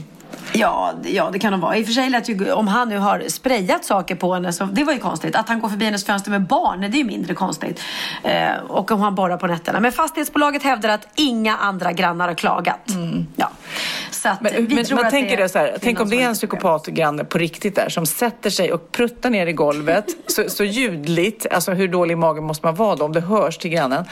[0.53, 1.77] Ja, ja, det kan de vara.
[1.77, 4.65] I och för sig lät ju, om han nu har sprayat saker på henne, så
[4.65, 5.35] det var ju konstigt.
[5.35, 7.81] Att han går förbi hennes fönster med barn, det är ju mindre konstigt.
[8.23, 9.79] Eh, och om han borrar på nätterna.
[9.79, 12.91] Men fastighetsbolaget hävdar att inga andra grannar har klagat.
[13.35, 13.51] Ja.
[14.11, 16.09] Så att Men, vi men tror man att tänker det det så här, tänk om
[16.09, 20.05] det är en psykopatgranne på riktigt där som sätter sig och pruttar ner i golvet
[20.27, 23.57] så, så ljudligt, alltså hur dålig i magen måste man vara då om det hörs
[23.57, 24.05] till grannen.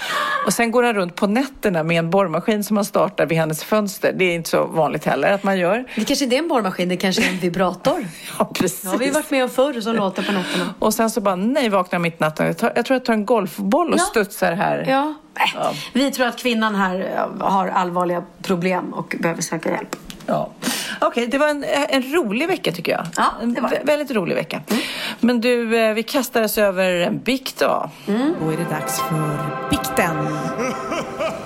[0.45, 3.63] Och sen går han runt på nätterna med en borrmaskin som han startar vid hennes
[3.63, 4.13] fönster.
[4.15, 5.85] Det är inte så vanligt heller att man gör.
[6.13, 8.07] Kanske inte är en borrmaskin, det kanske är en vibrator.
[8.39, 8.81] Ja, precis.
[8.81, 10.73] Det har vi varit med om förr som låter på nätterna.
[10.79, 12.45] Och sen så bara, nej, vaknar mitt i natten.
[12.47, 14.03] Jag, tar, jag tror jag tar en golfboll och Ja.
[14.03, 14.85] studsar här.
[14.89, 15.13] Ja.
[15.55, 19.95] Äh, Vi tror att kvinnan här eh, har allvarliga problem och behöver söka hjälp.
[20.25, 20.49] Ja.
[21.01, 23.05] Okej, det var en, en rolig vecka tycker jag.
[23.17, 23.75] Ja, en det var det.
[23.75, 24.61] vä- väldigt rolig vecka.
[25.19, 27.89] Men du, eh, vi kastar oss över en bikt då.
[28.05, 29.37] Då är det dags för
[29.69, 30.15] bikten.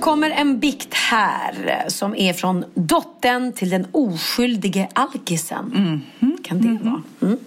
[0.00, 6.02] kommer en bikt här som är från dottern till den oskyldige alkisen.
[6.42, 7.02] Kan det vara?
[7.22, 7.38] Mm.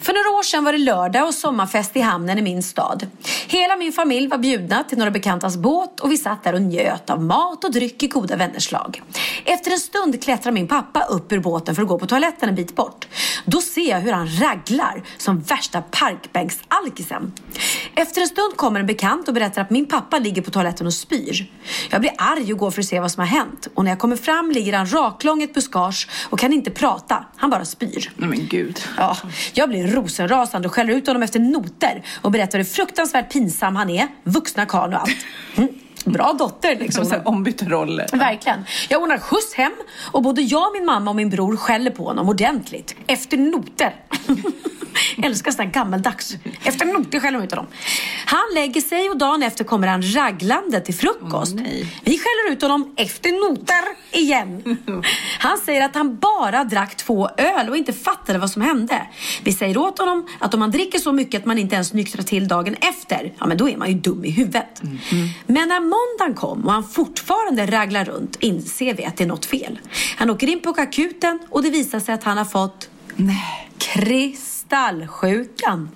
[0.00, 3.06] För några år sedan var det lördag och sommarfest i hamnen i min stad.
[3.46, 7.10] Hela min familj var bjudna till några bekantas båt och vi satt där och njöt
[7.10, 9.02] av mat och dryck i goda vänners lag.
[9.44, 12.54] Efter en stund klättrar min pappa upp ur båten för att gå på toaletten en
[12.54, 13.06] bit bort.
[13.44, 17.32] Då ser jag hur han raglar som värsta parkbänksalkisen.
[17.94, 20.94] Efter en stund kommer en bekant och berättar att min pappa ligger på toaletten och
[20.94, 21.50] spyr.
[21.90, 23.68] Jag blir arg och går för att se vad som har hänt.
[23.74, 27.24] Och när jag kommer fram ligger han raklång i ett buskage och kan inte prata.
[27.36, 28.12] Han bara spyr.
[28.16, 28.80] Nej men gud.
[28.96, 29.16] Ja,
[29.56, 33.90] jag blir rosenrasande och skäller ut honom efter noter och berättar hur fruktansvärt pinsam han
[33.90, 35.26] är, vuxna karln och allt.
[35.56, 35.68] Mm.
[36.04, 37.04] Bra dotter liksom.
[37.04, 38.06] Som så här ombytta roller.
[38.12, 38.64] Verkligen.
[38.88, 39.72] Jag ordnar skjuts hem
[40.12, 42.94] och både jag, min mamma och min bror skäller på honom ordentligt.
[43.06, 43.94] Efter noter.
[45.22, 46.36] Älskar här gammaldags.
[46.64, 47.66] Efter noter skäller de ut honom.
[48.26, 51.54] Han lägger sig och dagen efter kommer han raglande till frukost.
[52.04, 54.76] Vi skäller ut honom efter noter igen.
[55.38, 59.06] Han säger att han bara drack två öl och inte fattade vad som hände.
[59.42, 62.22] Vi säger åt honom att om man dricker så mycket att man inte ens nyktrar
[62.22, 64.82] till dagen efter, ja men då är man ju dum i huvudet.
[65.46, 69.46] Men när måndagen kom och han fortfarande raglar runt inser vi att det är något
[69.46, 69.78] fel.
[70.16, 73.70] Han åker in på akuten och det visar sig att han har fått Nej.
[73.78, 75.88] kristallsjukan.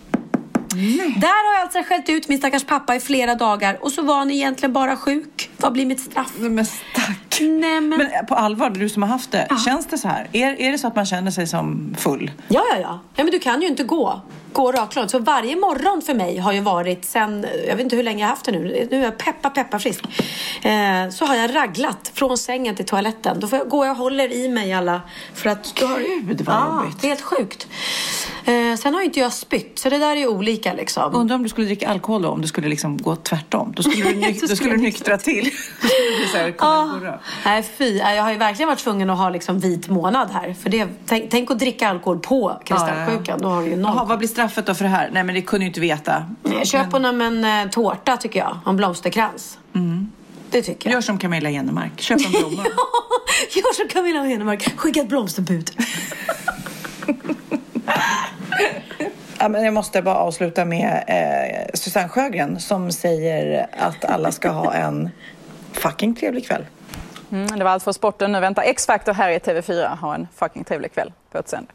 [1.16, 4.18] Där har jag alltså skällt ut min stackars pappa i flera dagar och så var
[4.18, 5.50] han egentligen bara sjuk.
[5.56, 6.32] Vad blir mitt straff?
[6.36, 7.40] Men stack.
[7.40, 7.88] Nej, men...
[7.88, 10.28] Men på allvar, du som har haft det, känns det så här?
[10.32, 12.30] Är, är det så att man känner sig som full?
[12.48, 13.00] Ja, ja, ja.
[13.16, 14.20] ja men du kan ju inte gå.
[14.54, 15.10] Gå raklångt.
[15.10, 18.26] Så varje morgon för mig har ju varit sen, jag vet inte hur länge jag
[18.26, 18.88] har haft det nu.
[18.90, 20.04] Nu är jag peppa, peppa frisk.
[20.62, 23.40] Eh, så har jag raglat från sängen till toaletten.
[23.40, 25.00] Då får jag, går jag och håller i mig alla.
[25.34, 27.00] För att då har, Gud, vad ja, jobbigt.
[27.00, 27.66] det är helt sjukt.
[28.44, 29.78] Eh, sen har ju inte jag spytt.
[29.78, 31.14] Så det där är ju olika liksom.
[31.14, 33.72] Undrar om du skulle dricka alkohol då, om det skulle liksom gå tvärtom.
[33.76, 35.44] Då skulle du, nyk- då skulle du nyktra till.
[35.82, 39.18] Då skulle bli så här, Ah, nej fy, jag har ju verkligen varit tvungen att
[39.18, 40.54] ha liksom vit månad här.
[40.62, 43.38] För det, tänk, tänk att dricka alkohol på kristallsjukan.
[43.42, 43.92] Då har du ju noll.
[43.96, 45.10] Jaha, vad blir straffet då för det här?
[45.12, 46.24] Nej, men det kunde ju inte veta.
[46.64, 48.58] Köp honom en eh, tårta tycker jag.
[48.66, 49.58] En blomsterkrans.
[50.50, 50.94] Det tycker jag.
[50.94, 52.00] Gör som Camilla Jennemark.
[52.00, 52.62] Köp en blomma.
[53.50, 54.76] Gör som Camilla Henemark.
[54.76, 55.70] Skicka ett blomsterbud.
[59.38, 64.50] Ja, men jag måste bara avsluta med eh, Susanne Sjögren som säger att alla ska
[64.50, 65.10] ha en
[65.72, 66.66] fucking trevlig kväll.
[67.34, 68.32] Mm, det var allt för sporten.
[68.32, 69.96] Nu väntar X-Factor här i TV4.
[69.96, 71.66] Ha en fucking trevlig kväll på ett sänd.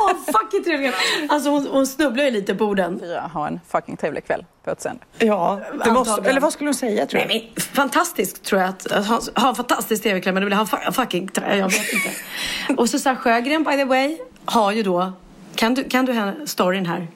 [0.00, 0.94] Åh, fucking trevligt.
[1.28, 3.00] Alltså hon, hon snubblar ju lite på orden.
[3.32, 4.98] Ha en fucking trevlig kväll på ett sänd.
[5.18, 7.60] Ja, det måste, eller vad skulle hon säga tror Nej, du?
[7.62, 10.60] men, fantastiskt tror jag att, att ha, ha en fantastisk tv-kväll men du vill ha
[10.60, 12.10] en fu- fucking trä, jag vet inte.
[12.82, 15.12] Och Susanne Sjögren by the way har ju då,
[15.54, 17.06] kan du, kan du storyn här?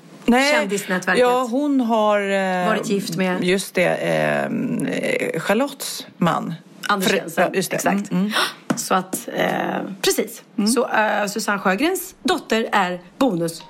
[0.52, 1.20] Kändisnätverket.
[1.20, 2.20] Ja, hon har...
[2.20, 6.54] Eh, Varit gift med- Just det, eh, Charlottes man.
[6.88, 7.50] Anders Jensen.
[7.54, 7.76] just det.
[7.76, 8.10] Exakt.
[8.10, 8.32] Mm, mm.
[8.76, 10.42] Så att, eh, precis.
[10.74, 13.62] Så eh, Susanne Sjögrens dotter är bonus.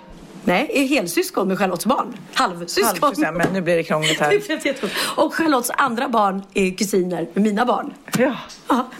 [0.44, 2.16] Nej, är helsyskon med Charlottes barn.
[2.34, 2.84] Halvsyskon.
[3.00, 4.42] Halvsyskon, men nu blir det krångligt här.
[5.16, 7.94] Och Charlottes andra barn är kusiner med mina barn.
[8.18, 8.36] Ja.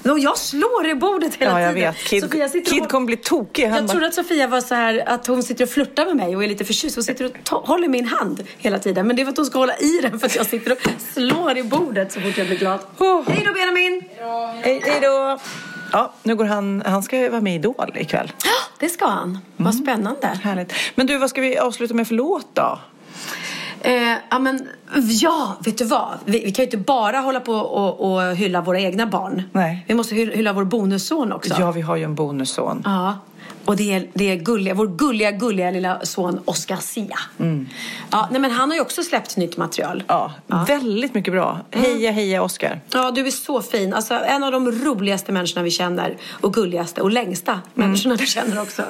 [0.02, 1.92] Ja, och jag slår i bordet hela Ja, jag tiden.
[1.92, 2.04] vet.
[2.04, 3.64] Kid, Sofia sitter Kid och- kommer bli tokig.
[3.66, 6.16] Han Jag bara- trodde att Sofia var så här att hon sitter och flörtar med
[6.16, 6.96] mig och är lite förtjust.
[6.96, 9.06] Hon sitter och håller min hand hela tiden.
[9.06, 10.78] Men det är för att hon ska hålla i den för att jag sitter och
[11.14, 12.78] slår i bordet så fort jag blir glad.
[13.26, 14.02] Hej då Benjamin!
[14.62, 15.38] Hej då!
[15.92, 18.32] Ja, nu går han, han ska vara med i Idol ikväll.
[18.78, 19.38] Det ska han.
[19.56, 20.26] Vad spännande.
[20.42, 20.72] Härligt.
[20.94, 22.78] Men du, vad ska vi avsluta med för låt då?
[23.80, 24.68] Eh, ja, men
[25.20, 26.18] ja, vet du vad?
[26.24, 29.42] Vi, vi kan ju inte bara hålla på och, och hylla våra egna barn.
[29.52, 29.84] Nej.
[29.88, 31.54] Vi måste hylla, hylla vår bonusson också.
[31.58, 32.82] Ja, vi har ju en bonusson.
[32.84, 33.18] Ja.
[33.68, 37.18] Och det är, det är gulliga, vår gulliga, gulliga lilla son Oscar Sia.
[37.38, 37.68] Mm.
[38.10, 40.02] Ja, nej, men han har ju också släppt nytt material.
[40.06, 40.32] Ja,
[40.66, 41.60] väldigt mycket bra.
[41.70, 42.80] Heja, heja Oscar.
[42.90, 43.94] Ja, du är så fin.
[43.94, 46.16] Alltså, en av de roligaste människorna vi känner.
[46.40, 48.82] Och gulligaste och längsta människorna vi känner också.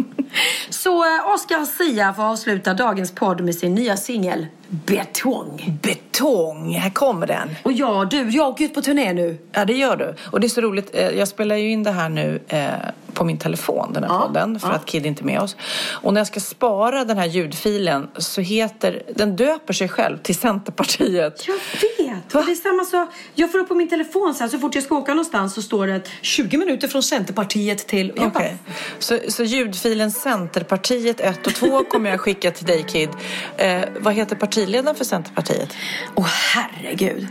[0.70, 5.78] så eh, Oscar Sia får avsluta dagens podd med sin nya singel Betong.
[5.82, 7.48] Betong, här kommer den.
[7.62, 9.38] Och ja, du, jag åker ut på turné nu.
[9.52, 10.14] Ja, det gör du.
[10.30, 10.90] Och det är så roligt.
[10.92, 12.68] eh, Jag spelar ju in det här nu eh,
[13.12, 15.56] på min telefon, den här podden, för att Kid inte är med oss.
[15.92, 20.34] Och när jag ska spara den här ljudfilen så heter, den döper sig själv till
[20.34, 21.44] Centerpartiet.
[21.48, 21.93] Jag vet!
[22.34, 24.84] Och det är samma så, jag får upp på min telefon sen så fort jag
[24.84, 28.12] ska åka någonstans så står det 20 minuter från Centerpartiet till...
[28.16, 28.56] Jag Okej.
[28.98, 33.08] Så, så ljudfilen Centerpartiet 1 och 2 kommer jag skicka till dig Kid.
[33.56, 35.76] Eh, vad heter partiledaren för Centerpartiet?
[36.14, 37.26] Åh herregud.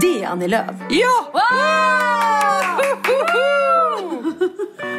[0.00, 0.76] Det är Annie Lööf.
[0.90, 1.42] Ja!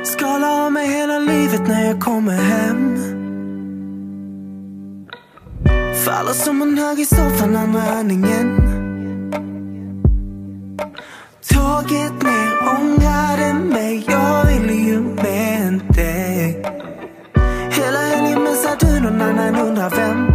[0.03, 2.95] Skala av mig hela livet när jag kommer hem
[6.05, 8.74] Faller som en hög i soffan andra andningen
[11.53, 16.63] Tåget ner, ångrade mig Jag ville ju med dig.
[17.71, 20.25] Hela helgen missar du någon annan undrar vem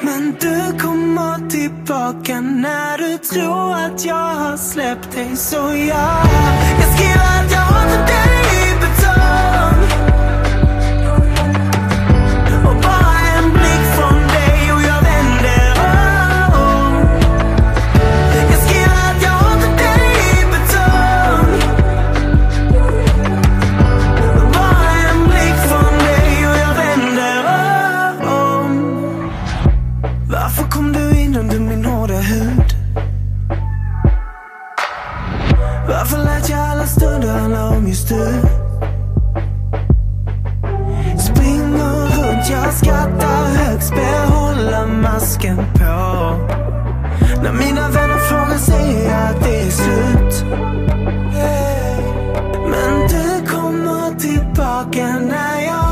[0.00, 6.26] Men du kommer tillbaka när du tror att jag har släppt dig Så jag,
[6.80, 8.41] jag skriver att jag har för dig.
[38.12, 38.42] Du?
[41.18, 45.92] Springer runt, jag skrattar högst, behåller masken på
[47.42, 50.44] När mina vänner frågar säger jag att det är slut
[52.70, 55.91] Men du kommer tillbaka när jag